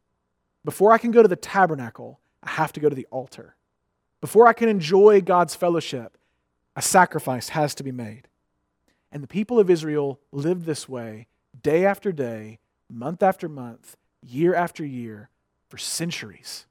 Before 0.65 0.91
I 0.91 0.97
can 0.97 1.11
go 1.11 1.21
to 1.21 1.29
the 1.29 1.37
tabernacle, 1.37 2.19
I 2.43 2.49
have 2.49 2.73
to 2.73 2.81
go 2.81 2.89
to 2.89 2.95
the 2.95 3.07
altar. 3.11 3.57
Before 4.23 4.47
I 4.47 4.55
can 4.55 4.71
enjoy 4.71 5.21
God's 5.21 5.55
fellowship, 5.55 6.17
a 6.75 6.81
sacrifice 6.81 7.51
has 7.51 7.75
to 7.75 7.83
be 7.83 7.93
made. 7.93 8.27
And 9.13 9.23
the 9.23 9.29
people 9.29 9.61
of 9.61 9.69
Israel 9.69 10.19
lived 10.33 10.65
this 10.65 10.89
way 10.89 11.27
day 11.63 11.85
after 11.85 12.11
day, 12.11 12.59
month 12.89 13.23
after 13.23 13.51
month, 13.51 13.99
year 14.23 14.55
after 14.55 14.83
year, 14.83 15.29
for 15.69 15.77
centuries. 15.77 16.65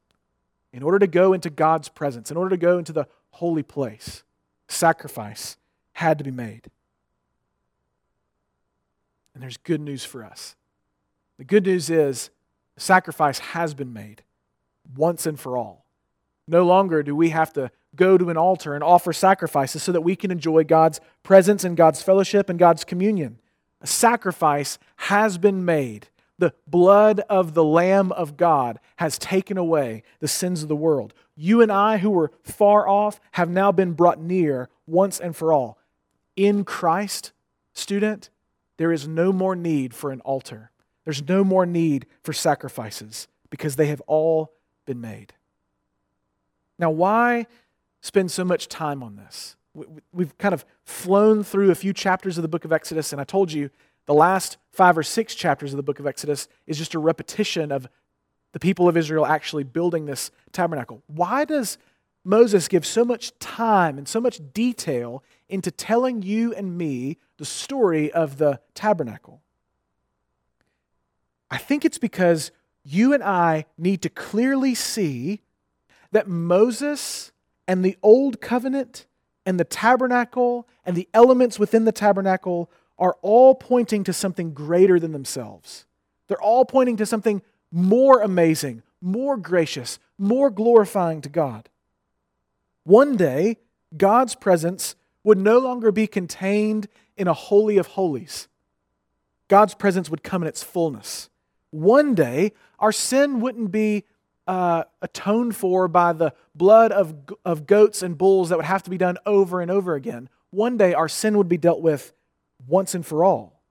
In 0.71 0.81
order 0.81 0.97
to 0.97 1.05
go 1.05 1.31
into 1.31 1.51
God's 1.51 1.89
presence, 1.89 2.31
in 2.31 2.37
order 2.37 2.49
to 2.49 2.57
go 2.57 2.79
into 2.79 2.91
the 2.91 3.05
holy 3.29 3.61
place, 3.61 4.23
sacrifice 4.67 5.57
had 5.93 6.17
to 6.17 6.23
be 6.23 6.31
made. 6.31 6.71
And 9.33 9.41
there's 9.41 9.57
good 9.57 9.81
news 9.81 10.05
for 10.05 10.23
us. 10.23 10.55
The 11.37 11.43
good 11.43 11.65
news 11.65 11.89
is 11.89 12.29
sacrifice 12.77 13.39
has 13.39 13.73
been 13.73 13.93
made 13.93 14.23
once 14.95 15.25
and 15.25 15.39
for 15.39 15.57
all. 15.57 15.85
No 16.47 16.63
longer 16.63 17.03
do 17.03 17.15
we 17.15 17.29
have 17.29 17.53
to 17.53 17.71
go 17.95 18.17
to 18.17 18.29
an 18.29 18.37
altar 18.37 18.75
and 18.75 18.83
offer 18.83 19.13
sacrifices 19.13 19.83
so 19.83 19.91
that 19.91 20.01
we 20.01 20.15
can 20.15 20.31
enjoy 20.31 20.63
God's 20.63 20.99
presence 21.21 21.63
and 21.63 21.77
God's 21.77 22.01
fellowship 22.01 22.49
and 22.49 22.59
God's 22.59 22.83
communion. 22.83 23.39
A 23.81 23.87
sacrifice 23.87 24.77
has 24.95 25.37
been 25.37 25.63
made. 25.63 26.07
The 26.39 26.53
blood 26.67 27.21
of 27.29 27.53
the 27.53 27.63
Lamb 27.63 28.11
of 28.11 28.37
God 28.37 28.79
has 28.97 29.17
taken 29.17 29.57
away 29.57 30.03
the 30.19 30.27
sins 30.27 30.63
of 30.63 30.69
the 30.69 30.75
world. 30.75 31.13
You 31.35 31.61
and 31.61 31.71
I, 31.71 31.97
who 31.97 32.09
were 32.09 32.31
far 32.41 32.87
off, 32.87 33.19
have 33.33 33.49
now 33.49 33.71
been 33.71 33.93
brought 33.93 34.19
near 34.19 34.69
once 34.87 35.19
and 35.19 35.35
for 35.35 35.53
all. 35.53 35.77
In 36.35 36.63
Christ, 36.63 37.31
student, 37.73 38.29
there 38.77 38.91
is 38.91 39.07
no 39.07 39.31
more 39.31 39.55
need 39.55 39.93
for 39.93 40.11
an 40.11 40.21
altar. 40.21 40.71
There's 41.05 41.27
no 41.27 41.43
more 41.43 41.65
need 41.65 42.05
for 42.21 42.33
sacrifices 42.33 43.27
because 43.49 43.75
they 43.75 43.87
have 43.87 44.01
all 44.07 44.53
been 44.85 45.01
made. 45.01 45.33
Now, 46.79 46.89
why 46.89 47.47
spend 48.01 48.31
so 48.31 48.43
much 48.43 48.67
time 48.67 49.03
on 49.03 49.15
this? 49.15 49.55
We've 50.11 50.37
kind 50.37 50.53
of 50.53 50.65
flown 50.83 51.43
through 51.43 51.71
a 51.71 51.75
few 51.75 51.93
chapters 51.93 52.37
of 52.37 52.41
the 52.41 52.47
book 52.47 52.65
of 52.65 52.71
Exodus, 52.71 53.11
and 53.11 53.19
I 53.19 53.23
told 53.23 53.51
you 53.51 53.69
the 54.05 54.13
last 54.13 54.57
five 54.71 54.97
or 54.97 55.03
six 55.03 55.33
chapters 55.35 55.73
of 55.73 55.77
the 55.77 55.83
book 55.83 55.99
of 55.99 56.07
Exodus 56.07 56.47
is 56.67 56.77
just 56.77 56.93
a 56.93 56.99
repetition 56.99 57.71
of 57.71 57.87
the 58.51 58.59
people 58.59 58.87
of 58.87 58.97
Israel 58.97 59.25
actually 59.25 59.63
building 59.63 60.05
this 60.05 60.31
tabernacle. 60.51 61.01
Why 61.07 61.45
does 61.45 61.77
Moses 62.23 62.67
give 62.67 62.85
so 62.85 63.03
much 63.03 63.37
time 63.39 63.97
and 63.97 64.07
so 64.07 64.21
much 64.21 64.39
detail 64.53 65.23
into 65.49 65.71
telling 65.71 66.21
you 66.21 66.53
and 66.53 66.77
me 66.77 67.17
the 67.43 67.47
story 67.47 68.09
of 68.09 68.37
the 68.37 68.61
tabernacle? 68.73 69.41
I 71.51 71.57
think 71.57 71.83
it's 71.83 71.97
because 71.97 72.51
you 72.85 73.13
and 73.13 73.21
I 73.21 73.65
need 73.77 74.01
to 74.03 74.09
clearly 74.09 74.73
see 74.73 75.41
that 76.13 76.29
Moses 76.29 77.33
and 77.67 77.83
the 77.83 77.97
old 78.01 78.39
covenant 78.39 79.07
and 79.45 79.59
the 79.59 79.65
tabernacle 79.65 80.69
and 80.85 80.95
the 80.95 81.09
elements 81.13 81.59
within 81.59 81.83
the 81.83 81.91
tabernacle 81.91 82.71
are 82.97 83.17
all 83.21 83.55
pointing 83.55 84.05
to 84.05 84.13
something 84.13 84.53
greater 84.53 84.97
than 84.97 85.11
themselves. 85.11 85.85
They're 86.29 86.41
all 86.41 86.63
pointing 86.63 86.95
to 86.95 87.05
something 87.05 87.41
more 87.73 88.21
amazing, 88.21 88.83
more 89.01 89.35
gracious, 89.35 89.99
more 90.17 90.49
glorifying 90.49 91.19
to 91.19 91.29
God. 91.29 91.67
One 92.85 93.17
day, 93.17 93.57
God's 93.97 94.33
presence 94.33 94.95
would 95.23 95.37
no 95.37 95.59
longer 95.59 95.91
be 95.91 96.07
contained 96.07 96.87
in 97.17 97.27
a 97.27 97.33
holy 97.33 97.77
of 97.77 97.87
holies. 97.87 98.47
God's 99.47 99.75
presence 99.75 100.09
would 100.09 100.23
come 100.23 100.41
in 100.41 100.47
its 100.47 100.63
fullness. 100.63 101.29
One 101.71 102.15
day, 102.15 102.53
our 102.79 102.91
sin 102.91 103.39
wouldn't 103.39 103.71
be 103.71 104.03
uh, 104.47 104.83
atoned 105.01 105.55
for 105.55 105.87
by 105.87 106.13
the 106.13 106.33
blood 106.53 106.91
of, 106.91 107.15
of 107.45 107.65
goats 107.65 108.01
and 108.01 108.17
bulls 108.17 108.49
that 108.49 108.57
would 108.57 108.65
have 108.65 108.83
to 108.83 108.89
be 108.89 108.97
done 108.97 109.17
over 109.25 109.61
and 109.61 109.71
over 109.71 109.95
again. 109.95 110.29
One 110.49 110.77
day, 110.77 110.93
our 110.93 111.09
sin 111.09 111.37
would 111.37 111.49
be 111.49 111.57
dealt 111.57 111.81
with 111.81 112.13
once 112.67 112.93
and 112.93 113.05
for 113.05 113.23
all. 113.23 113.61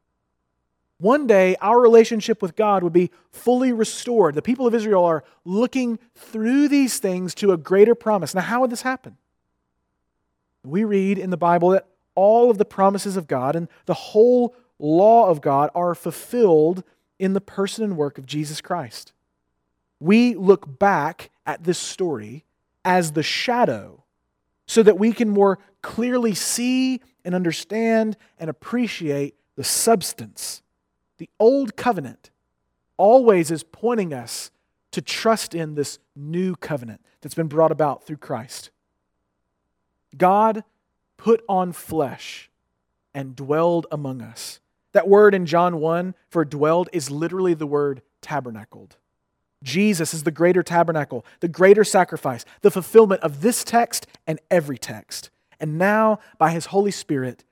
One 0.98 1.26
day, 1.26 1.56
our 1.60 1.80
relationship 1.80 2.40
with 2.40 2.54
God 2.54 2.84
would 2.84 2.92
be 2.92 3.10
fully 3.32 3.72
restored. 3.72 4.34
The 4.36 4.42
people 4.42 4.68
of 4.68 4.74
Israel 4.74 5.04
are 5.04 5.24
looking 5.44 5.98
through 6.14 6.68
these 6.68 7.00
things 7.00 7.34
to 7.36 7.52
a 7.52 7.56
greater 7.56 7.96
promise. 7.96 8.34
Now, 8.34 8.42
how 8.42 8.60
would 8.60 8.70
this 8.70 8.82
happen? 8.82 9.16
We 10.64 10.84
read 10.84 11.18
in 11.18 11.30
the 11.30 11.36
Bible 11.36 11.70
that 11.70 11.86
all 12.14 12.50
of 12.50 12.58
the 12.58 12.64
promises 12.64 13.16
of 13.16 13.26
God 13.26 13.56
and 13.56 13.68
the 13.86 13.94
whole 13.94 14.54
law 14.78 15.28
of 15.28 15.40
God 15.40 15.70
are 15.74 15.94
fulfilled 15.94 16.84
in 17.18 17.32
the 17.32 17.40
person 17.40 17.84
and 17.84 17.96
work 17.96 18.18
of 18.18 18.26
Jesus 18.26 18.60
Christ. 18.60 19.12
We 20.00 20.34
look 20.34 20.78
back 20.78 21.30
at 21.46 21.64
this 21.64 21.78
story 21.78 22.44
as 22.84 23.12
the 23.12 23.22
shadow 23.22 24.02
so 24.66 24.82
that 24.82 24.98
we 24.98 25.12
can 25.12 25.30
more 25.30 25.58
clearly 25.82 26.34
see 26.34 27.00
and 27.24 27.34
understand 27.34 28.16
and 28.38 28.50
appreciate 28.50 29.36
the 29.56 29.64
substance. 29.64 30.62
The 31.18 31.30
old 31.38 31.76
covenant 31.76 32.30
always 32.96 33.50
is 33.50 33.62
pointing 33.62 34.12
us 34.12 34.50
to 34.90 35.00
trust 35.00 35.54
in 35.54 35.74
this 35.74 36.00
new 36.16 36.56
covenant 36.56 37.00
that's 37.20 37.34
been 37.34 37.46
brought 37.46 37.70
about 37.70 38.04
through 38.04 38.16
Christ. 38.16 38.71
God 40.16 40.64
put 41.16 41.44
on 41.48 41.72
flesh 41.72 42.50
and 43.14 43.36
dwelled 43.36 43.86
among 43.90 44.22
us. 44.22 44.60
That 44.92 45.08
word 45.08 45.34
in 45.34 45.46
John 45.46 45.80
1 45.80 46.14
for 46.28 46.44
dwelled 46.44 46.88
is 46.92 47.10
literally 47.10 47.54
the 47.54 47.66
word 47.66 48.02
tabernacled. 48.20 48.96
Jesus 49.62 50.12
is 50.12 50.24
the 50.24 50.30
greater 50.30 50.62
tabernacle, 50.62 51.24
the 51.40 51.48
greater 51.48 51.84
sacrifice, 51.84 52.44
the 52.62 52.70
fulfillment 52.70 53.22
of 53.22 53.40
this 53.40 53.64
text 53.64 54.06
and 54.26 54.40
every 54.50 54.78
text. 54.78 55.30
And 55.60 55.78
now, 55.78 56.18
by 56.38 56.50
his 56.50 56.66
Holy 56.66 56.90
Spirit, 56.90 57.44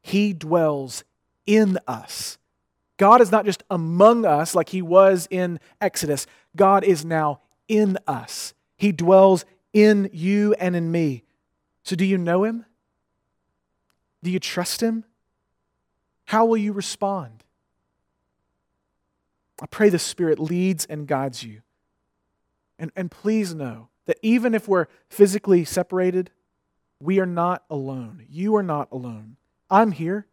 he 0.00 0.32
dwells 0.32 1.04
in 1.46 1.78
us. 1.86 2.38
God 2.96 3.20
is 3.20 3.30
not 3.30 3.44
just 3.44 3.62
among 3.70 4.24
us 4.24 4.54
like 4.54 4.70
he 4.70 4.82
was 4.82 5.28
in 5.30 5.60
Exodus, 5.80 6.26
God 6.56 6.84
is 6.84 7.04
now 7.04 7.40
in 7.68 7.98
us. 8.06 8.54
He 8.76 8.92
dwells 8.92 9.44
in 9.72 10.10
you 10.12 10.54
and 10.54 10.74
in 10.74 10.90
me. 10.90 11.22
So, 11.84 11.96
do 11.96 12.04
you 12.04 12.18
know 12.18 12.44
him? 12.44 12.64
Do 14.22 14.30
you 14.30 14.38
trust 14.38 14.82
him? 14.82 15.04
How 16.26 16.44
will 16.44 16.56
you 16.56 16.72
respond? 16.72 17.44
I 19.60 19.66
pray 19.66 19.88
the 19.88 19.98
Spirit 19.98 20.38
leads 20.38 20.84
and 20.84 21.06
guides 21.06 21.42
you. 21.42 21.62
And, 22.78 22.90
and 22.96 23.10
please 23.10 23.54
know 23.54 23.88
that 24.06 24.18
even 24.22 24.54
if 24.54 24.66
we're 24.66 24.86
physically 25.08 25.64
separated, 25.64 26.30
we 27.00 27.20
are 27.20 27.26
not 27.26 27.64
alone. 27.68 28.24
You 28.28 28.56
are 28.56 28.62
not 28.62 28.88
alone. 28.90 29.36
I'm 29.70 29.92
here. 29.92 30.26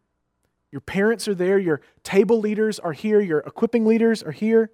Your 0.72 0.80
parents 0.80 1.26
are 1.26 1.34
there. 1.34 1.58
Your 1.58 1.80
table 2.02 2.40
leaders 2.40 2.78
are 2.78 2.92
here. 2.92 3.20
Your 3.20 3.40
equipping 3.40 3.84
leaders 3.84 4.22
are 4.22 4.32
here. 4.32 4.70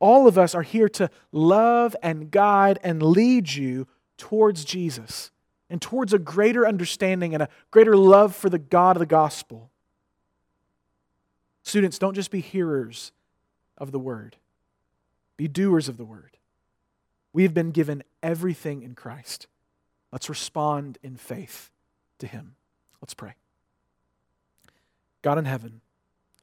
All 0.00 0.26
of 0.26 0.38
us 0.38 0.54
are 0.54 0.62
here 0.62 0.88
to 0.90 1.10
love 1.30 1.94
and 2.02 2.30
guide 2.30 2.78
and 2.82 3.02
lead 3.02 3.52
you 3.52 3.86
towards 4.16 4.64
Jesus 4.64 5.30
and 5.70 5.80
towards 5.80 6.12
a 6.12 6.18
greater 6.18 6.66
understanding 6.66 7.32
and 7.32 7.42
a 7.42 7.48
greater 7.70 7.96
love 7.96 8.34
for 8.34 8.50
the 8.50 8.58
God 8.58 8.96
of 8.96 9.00
the 9.00 9.06
gospel. 9.06 9.70
Students, 11.62 11.98
don't 11.98 12.14
just 12.14 12.32
be 12.32 12.40
hearers 12.40 13.12
of 13.78 13.92
the 13.92 13.98
word, 13.98 14.36
be 15.36 15.46
doers 15.46 15.88
of 15.88 15.96
the 15.96 16.04
word. 16.04 16.36
We 17.32 17.44
have 17.44 17.54
been 17.54 17.70
given 17.70 18.02
everything 18.22 18.82
in 18.82 18.94
Christ. 18.94 19.46
Let's 20.10 20.28
respond 20.28 20.98
in 21.02 21.16
faith 21.16 21.70
to 22.18 22.26
Him. 22.26 22.56
Let's 23.00 23.14
pray. 23.14 23.34
God 25.22 25.38
in 25.38 25.44
heaven, 25.44 25.80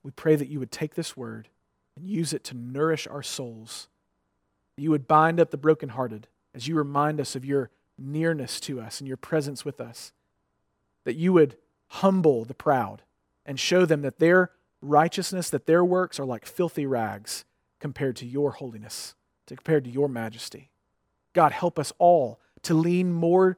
we 0.03 0.11
pray 0.11 0.37
that 0.37 0.47
you 0.47 0.59
would 0.59 0.71
take 0.71 0.95
this 0.95 1.17
word 1.17 1.49
and 1.97 2.07
use 2.07 2.31
it 2.31 2.45
to 2.45 2.55
nourish 2.55 3.07
our 3.07 3.23
souls. 3.23 3.89
That 4.77 4.83
you 4.83 4.91
would 4.91 5.07
bind 5.07 5.41
up 5.41 5.51
the 5.51 5.57
brokenhearted 5.57 6.27
as 6.55 6.67
you 6.67 6.75
remind 6.75 7.19
us 7.19 7.35
of 7.35 7.43
your 7.43 7.69
nearness 7.97 8.59
to 8.61 8.79
us 8.79 8.99
and 8.99 9.07
your 9.07 9.17
presence 9.17 9.65
with 9.65 9.81
us. 9.81 10.11
That 11.03 11.15
you 11.15 11.33
would 11.33 11.57
humble 11.87 12.45
the 12.45 12.53
proud 12.53 13.01
and 13.45 13.59
show 13.59 13.85
them 13.85 14.01
that 14.01 14.19
their 14.19 14.51
righteousness, 14.81 15.49
that 15.49 15.65
their 15.65 15.83
works 15.83 16.19
are 16.19 16.25
like 16.25 16.45
filthy 16.45 16.85
rags 16.85 17.45
compared 17.79 18.15
to 18.17 18.25
your 18.25 18.51
holiness, 18.51 19.15
to 19.47 19.55
compared 19.55 19.85
to 19.85 19.89
your 19.89 20.09
majesty. 20.09 20.69
God, 21.33 21.51
help 21.51 21.79
us 21.79 21.93
all 21.97 22.39
to 22.63 22.73
lean 22.73 23.13
more 23.13 23.57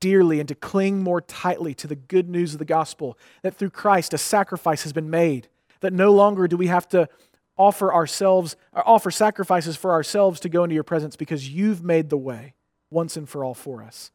dearly 0.00 0.38
and 0.38 0.48
to 0.48 0.54
cling 0.54 1.02
more 1.02 1.20
tightly 1.20 1.74
to 1.74 1.86
the 1.86 1.96
good 1.96 2.28
news 2.28 2.52
of 2.52 2.58
the 2.58 2.64
gospel 2.64 3.18
that 3.42 3.54
through 3.56 3.70
Christ 3.70 4.14
a 4.14 4.18
sacrifice 4.18 4.84
has 4.84 4.92
been 4.92 5.10
made, 5.10 5.48
that 5.80 5.92
no 5.92 6.12
longer 6.12 6.46
do 6.46 6.56
we 6.56 6.68
have 6.68 6.88
to 6.90 7.08
offer 7.56 7.92
ourselves 7.92 8.54
offer 8.72 9.10
sacrifices 9.10 9.76
for 9.76 9.90
ourselves 9.90 10.38
to 10.38 10.48
go 10.48 10.62
into 10.62 10.74
your 10.74 10.84
presence 10.84 11.16
because 11.16 11.48
you've 11.48 11.82
made 11.82 12.08
the 12.08 12.16
way 12.16 12.54
once 12.90 13.16
and 13.16 13.28
for 13.28 13.44
all 13.44 13.54
for 13.54 13.82
us. 13.82 14.10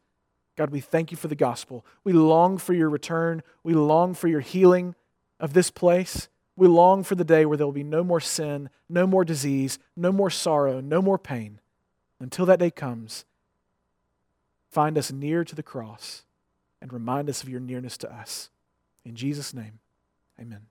God, 0.56 0.70
we 0.70 0.80
thank 0.80 1.10
you 1.10 1.16
for 1.16 1.28
the 1.28 1.34
gospel. 1.34 1.84
We 2.04 2.12
long 2.12 2.58
for 2.58 2.72
your 2.72 2.88
return. 2.88 3.42
We 3.62 3.74
long 3.74 4.14
for 4.14 4.28
your 4.28 4.40
healing 4.40 4.94
of 5.40 5.52
this 5.52 5.70
place. 5.70 6.28
We 6.56 6.68
long 6.68 7.02
for 7.02 7.16
the 7.16 7.24
day 7.24 7.44
where 7.44 7.56
there 7.56 7.66
will 7.66 7.72
be 7.72 7.82
no 7.82 8.04
more 8.04 8.20
sin, 8.20 8.70
no 8.88 9.06
more 9.06 9.24
disease, 9.24 9.78
no 9.96 10.12
more 10.12 10.30
sorrow, 10.30 10.80
no 10.80 11.02
more 11.02 11.18
pain. 11.18 11.60
Until 12.20 12.46
that 12.46 12.60
day 12.60 12.70
comes, 12.70 13.24
find 14.70 14.96
us 14.96 15.10
near 15.10 15.44
to 15.44 15.56
the 15.56 15.62
cross 15.62 16.22
and 16.80 16.92
remind 16.92 17.28
us 17.28 17.42
of 17.42 17.48
your 17.48 17.60
nearness 17.60 17.96
to 17.98 18.12
us. 18.12 18.50
In 19.04 19.16
Jesus' 19.16 19.52
name, 19.52 19.80
amen. 20.40 20.66